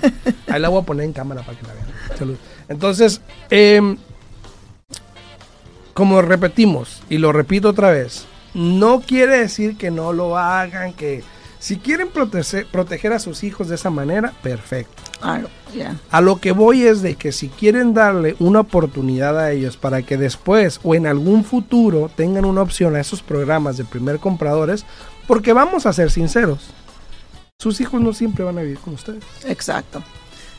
ahí 0.48 0.60
la 0.60 0.68
voy 0.68 0.82
a 0.82 0.86
poner 0.86 1.04
en 1.06 1.12
cámara 1.12 1.42
para 1.42 1.58
que 1.58 1.66
la 1.66 1.72
vean. 1.74 1.86
Salud. 2.18 2.36
Entonces, 2.68 3.20
em, 3.50 3.96
como 5.94 6.20
repetimos, 6.22 7.02
y 7.08 7.18
lo 7.18 7.32
repito 7.32 7.70
otra 7.70 7.90
vez, 7.90 8.26
no 8.54 9.00
quiere 9.00 9.38
decir 9.38 9.76
que 9.76 9.90
no 9.90 10.12
lo 10.12 10.36
hagan, 10.36 10.92
que 10.92 11.22
si 11.58 11.76
quieren 11.78 12.08
proteger, 12.08 12.66
proteger 12.70 13.12
a 13.12 13.18
sus 13.18 13.42
hijos 13.44 13.68
de 13.68 13.76
esa 13.76 13.90
manera, 13.90 14.32
perfecto. 14.42 15.02
Ah. 15.22 15.40
A 16.10 16.20
lo 16.20 16.40
que 16.40 16.52
voy 16.52 16.82
es 16.82 17.02
de 17.02 17.16
que 17.16 17.32
si 17.32 17.48
quieren 17.48 17.94
darle 17.94 18.36
una 18.38 18.60
oportunidad 18.60 19.38
a 19.38 19.52
ellos 19.52 19.76
para 19.76 20.02
que 20.02 20.16
después 20.16 20.80
o 20.82 20.94
en 20.94 21.06
algún 21.06 21.44
futuro 21.44 22.10
tengan 22.14 22.44
una 22.44 22.62
opción 22.62 22.96
a 22.96 23.00
esos 23.00 23.22
programas 23.22 23.76
de 23.76 23.84
primer 23.84 24.18
compradores, 24.18 24.84
porque 25.26 25.52
vamos 25.52 25.86
a 25.86 25.92
ser 25.92 26.10
sinceros, 26.10 26.70
sus 27.58 27.80
hijos 27.80 28.00
no 28.00 28.12
siempre 28.12 28.44
van 28.44 28.58
a 28.58 28.62
vivir 28.62 28.78
con 28.78 28.94
ustedes. 28.94 29.24
Exacto. 29.44 30.02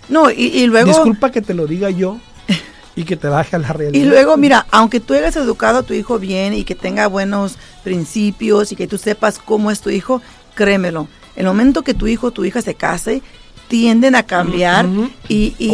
No, 0.09 0.29
y, 0.29 0.47
y 0.47 0.67
luego... 0.67 0.89
Disculpa 0.89 1.31
que 1.31 1.41
te 1.41 1.53
lo 1.53 1.67
diga 1.67 1.89
yo 1.89 2.17
y 2.95 3.03
que 3.03 3.15
te 3.15 3.27
baje 3.27 3.55
a 3.55 3.59
la 3.59 3.73
realidad. 3.73 4.03
Y 4.03 4.09
luego, 4.09 4.37
mira, 4.37 4.65
aunque 4.71 4.99
tú 4.99 5.13
hayas 5.13 5.35
educado 5.35 5.79
a 5.79 5.83
tu 5.83 5.93
hijo 5.93 6.17
bien 6.17 6.53
y 6.53 6.63
que 6.63 6.75
tenga 6.75 7.07
buenos 7.07 7.57
principios 7.83 8.71
y 8.71 8.75
que 8.75 8.87
tú 8.87 8.97
sepas 8.97 9.37
cómo 9.37 9.69
es 9.69 9.81
tu 9.81 9.91
hijo, 9.91 10.21
créemelo, 10.55 11.07
el 11.35 11.45
momento 11.45 11.83
que 11.83 11.93
tu 11.93 12.07
hijo 12.07 12.27
o 12.27 12.31
tu 12.31 12.43
hija 12.43 12.63
se 12.63 12.73
case, 12.73 13.21
tienden 13.67 14.15
a 14.15 14.23
cambiar 14.23 14.85
y, 15.27 15.55
y- 15.59 15.69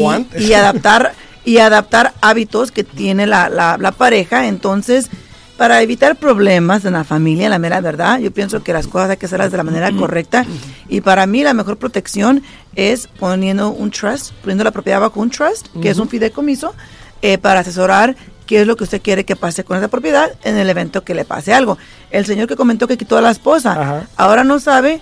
adaptar 0.54 1.14
y 1.46 1.58
adaptar 1.58 2.14
hábitos 2.22 2.72
que 2.72 2.84
tiene 2.84 3.28
la, 3.28 3.50
la- 3.50 3.78
la 3.78 3.92
pareja. 3.92 4.48
Entonces, 4.48 5.10
para 5.58 5.82
evitar 5.82 6.16
problemas 6.16 6.84
en 6.86 6.94
la 6.94 7.04
familia, 7.04 7.50
la 7.50 7.60
mera 7.60 7.80
verdad, 7.82 8.20
yo 8.20 8.32
pienso 8.32 8.64
que 8.64 8.74
las 8.74 8.88
cosas 8.88 9.12
hay 9.12 9.18
que 9.18 9.26
hacerlas 9.28 9.52
de 9.52 9.58
la 9.58 9.64
manera 9.64 9.92
correcta. 9.92 10.46
Y 10.90 11.02
para 11.02 11.26
mí 11.28 11.44
la 11.44 11.54
mejor 11.54 11.78
protección 11.78 12.42
es 12.76 13.08
poniendo 13.20 13.70
un 13.70 13.92
trust, 13.92 14.32
poniendo 14.42 14.64
la 14.64 14.72
propiedad 14.72 15.00
bajo 15.02 15.20
un 15.20 15.30
trust, 15.30 15.68
que 15.82 15.90
es 15.90 16.00
un 16.00 16.10
fideicomiso, 16.10 16.74
eh, 17.22 17.38
para 17.38 17.60
asesorar 17.60 18.16
qué 18.48 18.62
es 18.62 18.68
lo 18.68 18.76
que 18.76 18.84
usted 18.84 19.02
quiere 19.02 19.24
que 19.26 19.36
pase 19.38 19.64
con 19.64 19.78
esa 19.78 19.88
propiedad 19.88 20.30
en 20.44 20.58
el 20.58 20.70
evento 20.70 21.04
que 21.04 21.14
le 21.14 21.24
pase 21.24 21.54
algo. 21.54 21.78
El 22.12 22.26
señor 22.26 22.48
que 22.48 22.56
comentó 22.58 22.88
que 22.88 22.98
quitó 22.98 23.18
a 23.18 23.22
la 23.22 23.32
esposa, 23.32 23.72
Ajá. 23.74 24.08
ahora 24.18 24.44
no 24.44 24.60
sabe 24.60 25.02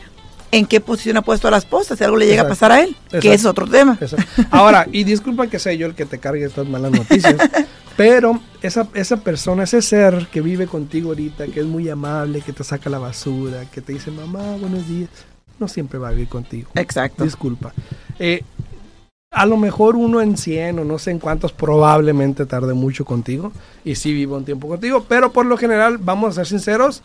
en 0.51 0.65
qué 0.65 0.81
posición 0.81 1.17
ha 1.17 1.21
puesto 1.21 1.47
a 1.47 1.51
la 1.51 1.57
esposa, 1.57 1.95
si 1.95 2.03
algo 2.03 2.17
le 2.17 2.25
llega 2.25 2.43
Exacto. 2.43 2.53
a 2.53 2.55
pasar 2.55 2.71
a 2.71 2.81
él, 2.81 2.95
que 3.21 3.33
es 3.33 3.45
otro 3.45 3.67
tema. 3.67 3.97
Ahora, 4.51 4.85
y 4.91 5.03
disculpa 5.03 5.47
que 5.47 5.59
sea 5.59 5.73
yo 5.73 5.87
el 5.87 5.95
que 5.95 6.05
te 6.05 6.19
cargue 6.19 6.45
estas 6.45 6.67
malas 6.67 6.91
noticias, 6.91 7.35
pero 7.97 8.39
esa, 8.61 8.87
esa 8.93 9.17
persona, 9.17 9.63
ese 9.63 9.81
ser 9.81 10.27
que 10.31 10.41
vive 10.41 10.67
contigo 10.67 11.09
ahorita, 11.09 11.47
que 11.47 11.61
es 11.61 11.65
muy 11.65 11.89
amable, 11.89 12.41
que 12.41 12.53
te 12.53 12.63
saca 12.63 12.89
la 12.89 12.99
basura, 12.99 13.65
que 13.71 13.81
te 13.81 13.93
dice, 13.93 14.11
mamá, 14.11 14.57
buenos 14.59 14.87
días, 14.87 15.09
no 15.57 15.67
siempre 15.67 15.99
va 15.99 16.09
a 16.09 16.11
vivir 16.11 16.27
contigo. 16.27 16.69
Exacto. 16.75 17.23
Disculpa. 17.23 17.73
Eh, 18.19 18.43
a 19.31 19.45
lo 19.45 19.55
mejor 19.55 19.95
uno 19.95 20.19
en 20.19 20.35
100 20.35 20.79
o 20.79 20.83
no 20.83 20.99
sé 20.99 21.11
en 21.11 21.19
cuántos 21.19 21.53
probablemente 21.53 22.45
tarde 22.45 22.73
mucho 22.73 23.05
contigo 23.05 23.53
y 23.85 23.95
sí 23.95 24.13
vivo 24.13 24.35
un 24.35 24.43
tiempo 24.43 24.67
contigo, 24.67 25.05
pero 25.07 25.31
por 25.31 25.45
lo 25.45 25.55
general, 25.55 25.97
vamos 25.97 26.31
a 26.31 26.33
ser 26.33 26.47
sinceros, 26.47 27.01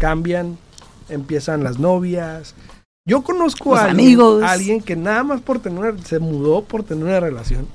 cambian, 0.00 0.58
empiezan 1.08 1.62
las 1.64 1.78
novias. 1.78 2.54
Yo 3.08 3.22
conozco 3.22 3.70
Los 3.70 3.78
a 3.80 3.84
alguien, 3.86 4.06
amigos. 4.06 4.42
a 4.42 4.50
alguien 4.52 4.80
que 4.80 4.96
nada 4.96 5.22
más 5.22 5.40
por 5.40 5.60
tener 5.60 5.78
una- 5.78 6.02
se 6.04 6.18
mudó 6.18 6.62
por 6.64 6.82
tener 6.82 7.04
una 7.04 7.20
relación. 7.20 7.66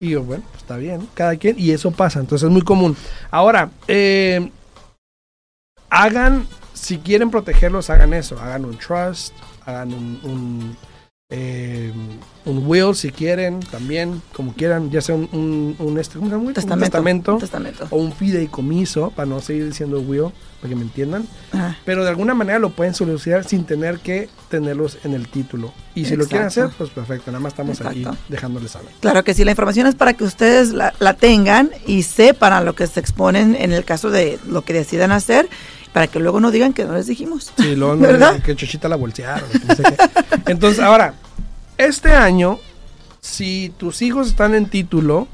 Y 0.00 0.10
yo, 0.10 0.24
bueno, 0.24 0.42
pues 0.50 0.62
está 0.62 0.76
bien, 0.76 1.08
cada 1.14 1.36
quien, 1.36 1.56
y 1.58 1.70
eso 1.70 1.92
pasa, 1.92 2.18
entonces 2.18 2.46
es 2.46 2.52
muy 2.52 2.62
común. 2.62 2.96
Ahora, 3.30 3.70
eh, 3.86 4.50
hagan, 5.90 6.46
si 6.74 6.98
quieren 6.98 7.30
protegerlos, 7.30 7.90
hagan 7.90 8.12
eso, 8.14 8.38
hagan 8.40 8.64
un 8.64 8.76
trust, 8.78 9.32
hagan 9.64 9.92
un, 9.94 10.20
un, 10.24 10.76
eh, 11.34 11.90
un 12.44 12.66
will 12.66 12.94
si 12.94 13.10
quieren, 13.10 13.60
también, 13.60 14.20
como 14.34 14.52
quieran, 14.52 14.90
ya 14.90 15.00
sea 15.00 15.14
un, 15.14 15.28
un, 15.32 15.76
un 15.78 15.98
este- 15.98 16.18
¿cómo 16.18 16.28
se 16.28 16.36
llama? 16.36 16.48
Un 16.48 16.54
Testamento. 16.54 17.38
o 17.90 17.96
un 17.96 18.12
fideicomiso, 18.12 19.10
para 19.12 19.26
no 19.26 19.40
seguir 19.40 19.64
diciendo 19.66 20.00
will, 20.00 20.26
para 20.60 20.68
que 20.68 20.76
me 20.76 20.82
entiendan. 20.82 21.26
Ajá. 21.52 21.78
Pero 21.86 22.02
de 22.04 22.10
alguna 22.10 22.34
manera 22.34 22.58
lo 22.58 22.70
pueden 22.70 22.94
solucionar 22.94 23.44
sin 23.44 23.64
tener 23.64 23.98
que 24.00 24.28
tenerlos 24.50 24.98
en 25.04 25.14
el 25.14 25.26
título. 25.28 25.72
Y 25.94 26.04
si 26.04 26.16
lo 26.16 26.26
quieren 26.26 26.48
hacer, 26.48 26.68
pues 26.76 26.90
perfecto. 26.90 27.30
Nada 27.30 27.40
más 27.42 27.52
estamos 27.52 27.80
aquí 27.80 28.04
dejándoles 28.28 28.72
saber. 28.72 28.88
Claro 29.00 29.24
que 29.24 29.32
sí, 29.34 29.44
la 29.44 29.52
información 29.52 29.86
es 29.86 29.94
para 29.94 30.12
que 30.14 30.24
ustedes 30.24 30.72
la, 30.72 30.92
la 31.00 31.14
tengan 31.14 31.70
y 31.86 32.02
sepan 32.02 32.52
a 32.52 32.60
lo 32.60 32.74
que 32.74 32.86
se 32.86 33.00
exponen 33.00 33.54
en 33.56 33.72
el 33.72 33.84
caso 33.84 34.10
de 34.10 34.38
lo 34.46 34.62
que 34.62 34.72
decidan 34.74 35.12
hacer, 35.12 35.48
para 35.92 36.06
que 36.06 36.18
luego 36.18 36.40
no 36.40 36.50
digan 36.50 36.72
que 36.72 36.84
no 36.84 36.94
les 36.94 37.06
dijimos. 37.06 37.52
Sí, 37.56 37.76
luego 37.76 37.96
no 37.96 38.02
¿Verdad? 38.02 38.40
que 38.42 38.56
Chochita 38.56 38.88
la 38.88 38.96
bolsearon. 38.96 39.48
que 39.50 39.58
no 39.58 39.74
sé 39.74 39.82
qué. 39.82 39.96
Entonces, 40.50 40.80
ahora, 40.80 41.14
este 41.76 42.12
año, 42.12 42.58
si 43.20 43.72
tus 43.76 44.02
hijos 44.02 44.28
están 44.28 44.54
en 44.54 44.66
título 44.68 45.28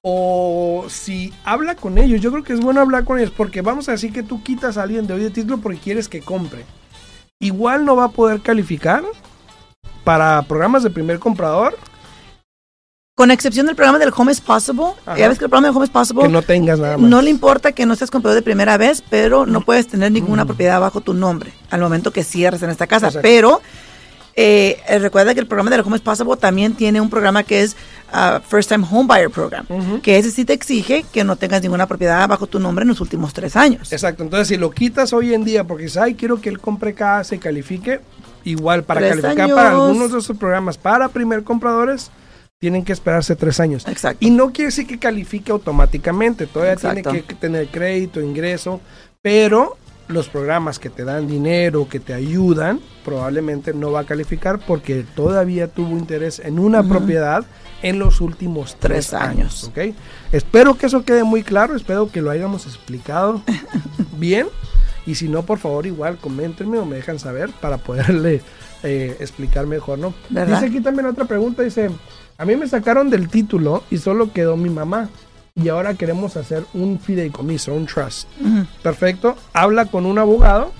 o 0.00 0.86
si 0.88 1.32
habla 1.44 1.74
con 1.76 1.98
ellos, 1.98 2.20
yo 2.20 2.30
creo 2.32 2.42
que 2.42 2.52
es 2.54 2.60
bueno 2.60 2.80
hablar 2.80 3.04
con 3.04 3.18
ellos 3.18 3.32
porque 3.36 3.60
vamos 3.62 3.88
a 3.88 3.92
decir 3.92 4.12
que 4.12 4.22
tú 4.22 4.42
quitas 4.42 4.76
a 4.78 4.82
alguien 4.82 5.06
de 5.06 5.14
hoy 5.14 5.20
de 5.20 5.30
título 5.30 5.58
porque 5.58 5.78
quieres 5.78 6.08
que 6.08 6.20
compre. 6.20 6.64
Igual 7.38 7.84
no 7.84 7.94
va 7.96 8.04
a 8.04 8.10
poder 8.10 8.40
calificar 8.40 9.02
para 10.04 10.42
programas 10.42 10.82
de 10.82 10.90
primer 10.90 11.18
comprador 11.18 11.76
Con 13.22 13.30
excepción 13.30 13.66
del 13.66 13.76
programa 13.76 14.00
del 14.00 14.12
Home 14.16 14.32
is 14.32 14.40
Possible, 14.40 14.94
Ajá. 15.06 15.16
ya 15.16 15.28
ves 15.28 15.38
que 15.38 15.44
el 15.44 15.48
programa 15.48 15.68
del 15.68 15.76
Home 15.76 15.84
is 15.84 15.92
Possible 15.92 16.24
que 16.24 16.28
no 16.28 16.42
tengas 16.42 16.80
nada 16.80 16.98
más. 16.98 17.08
no 17.08 17.22
le 17.22 17.30
importa 17.30 17.70
que 17.70 17.86
no 17.86 17.94
seas 17.94 18.10
comprador 18.10 18.34
de 18.34 18.42
primera 18.42 18.76
vez, 18.78 19.04
pero 19.08 19.46
no 19.46 19.60
puedes 19.60 19.86
tener 19.86 20.10
ninguna 20.10 20.44
propiedad 20.44 20.80
bajo 20.80 21.02
tu 21.02 21.14
nombre 21.14 21.52
al 21.70 21.80
momento 21.80 22.10
que 22.10 22.24
cierres 22.24 22.64
en 22.64 22.70
esta 22.70 22.88
casa. 22.88 23.06
Exacto. 23.06 23.22
Pero 23.22 23.62
eh, 24.34 24.82
eh, 24.88 24.98
recuerda 24.98 25.34
que 25.34 25.38
el 25.38 25.46
programa 25.46 25.70
del 25.70 25.82
Home 25.82 25.94
is 25.94 26.02
Possible 26.02 26.36
también 26.36 26.74
tiene 26.74 27.00
un 27.00 27.08
programa 27.08 27.44
que 27.44 27.62
es 27.62 27.76
ah, 28.12 28.40
First 28.44 28.70
Time 28.70 28.84
Home 28.90 29.06
Buyer 29.06 29.30
Program, 29.30 29.66
que 30.02 30.18
ese 30.18 30.32
sí 30.32 30.44
te 30.44 30.54
exige 30.54 31.04
que 31.12 31.22
no 31.22 31.36
tengas 31.36 31.62
ninguna 31.62 31.86
propiedad 31.86 32.26
bajo 32.26 32.48
tu 32.48 32.58
nombre 32.58 32.82
en 32.82 32.88
los 32.88 33.00
últimos 33.00 33.32
tres 33.32 33.54
años. 33.54 33.92
Exacto, 33.92 34.24
entonces 34.24 34.48
si 34.48 34.56
lo 34.56 34.72
quitas 34.72 35.12
hoy 35.12 35.32
en 35.32 35.44
día 35.44 35.62
porque 35.62 35.84
dices, 35.84 35.98
ay, 35.98 36.16
quiero 36.16 36.40
que 36.40 36.48
él 36.48 36.58
compre 36.58 36.92
casa 36.92 37.36
y 37.36 37.38
califique, 37.38 38.00
igual 38.42 38.82
para 38.82 38.98
Tres 38.98 39.20
calificar 39.20 39.48
para 39.54 39.70
algunos 39.70 40.10
de 40.10 40.18
esos 40.18 40.36
programas 40.36 40.76
para 40.76 41.08
primer 41.08 41.44
compradores, 41.44 42.10
tienen 42.62 42.84
que 42.84 42.92
esperarse 42.92 43.34
tres 43.34 43.58
años. 43.58 43.84
Exacto. 43.88 44.24
Y 44.24 44.30
no 44.30 44.52
quiere 44.52 44.66
decir 44.66 44.86
que 44.86 44.96
califique 44.96 45.50
automáticamente, 45.50 46.46
todavía 46.46 46.74
Exacto. 46.74 47.10
tiene 47.10 47.24
que 47.26 47.34
tener 47.34 47.66
crédito, 47.66 48.20
ingreso, 48.20 48.80
pero 49.20 49.76
los 50.06 50.28
programas 50.28 50.78
que 50.78 50.88
te 50.88 51.02
dan 51.02 51.26
dinero, 51.26 51.88
que 51.88 51.98
te 51.98 52.14
ayudan, 52.14 52.78
probablemente 53.04 53.74
no 53.74 53.90
va 53.90 54.00
a 54.02 54.04
calificar 54.04 54.60
porque 54.64 55.04
todavía 55.16 55.66
tuvo 55.66 55.98
interés 55.98 56.38
en 56.38 56.60
una 56.60 56.84
propiedad 56.84 57.44
en 57.82 57.98
los 57.98 58.20
últimos 58.20 58.76
tres, 58.78 59.08
Tres 59.08 59.14
años. 59.14 59.64
años. 59.64 59.92
¿ok? 59.92 59.96
Espero 60.30 60.76
que 60.76 60.86
eso 60.86 61.04
quede 61.04 61.24
muy 61.24 61.42
claro, 61.42 61.74
espero 61.74 62.12
que 62.12 62.22
lo 62.22 62.30
hayamos 62.30 62.66
explicado 62.66 63.42
bien. 64.18 64.46
Y 65.04 65.16
si 65.16 65.28
no, 65.28 65.42
por 65.42 65.58
favor, 65.58 65.84
igual 65.84 66.16
coméntenme 66.18 66.78
o 66.78 66.84
me 66.84 66.94
dejan 66.94 67.18
saber 67.18 67.50
para 67.60 67.78
poderle 67.78 68.40
eh, 68.84 69.16
explicar 69.18 69.66
mejor, 69.66 69.98
¿no? 69.98 70.14
¿Verdad? 70.30 70.60
Dice 70.60 70.66
aquí 70.66 70.80
también 70.80 71.06
otra 71.06 71.24
pregunta, 71.24 71.62
dice, 71.64 71.90
a 72.42 72.44
mí 72.44 72.56
me 72.56 72.66
sacaron 72.66 73.08
del 73.08 73.28
título 73.28 73.84
y 73.88 73.98
solo 73.98 74.32
quedó 74.32 74.56
mi 74.56 74.68
mamá. 74.68 75.10
Y 75.54 75.68
ahora 75.68 75.94
queremos 75.94 76.36
hacer 76.36 76.64
un 76.74 76.98
fideicomiso, 76.98 77.72
un 77.72 77.86
trust. 77.86 78.26
Perfecto. 78.82 79.36
Habla 79.52 79.86
con 79.86 80.06
un 80.06 80.18
abogado. 80.18 80.72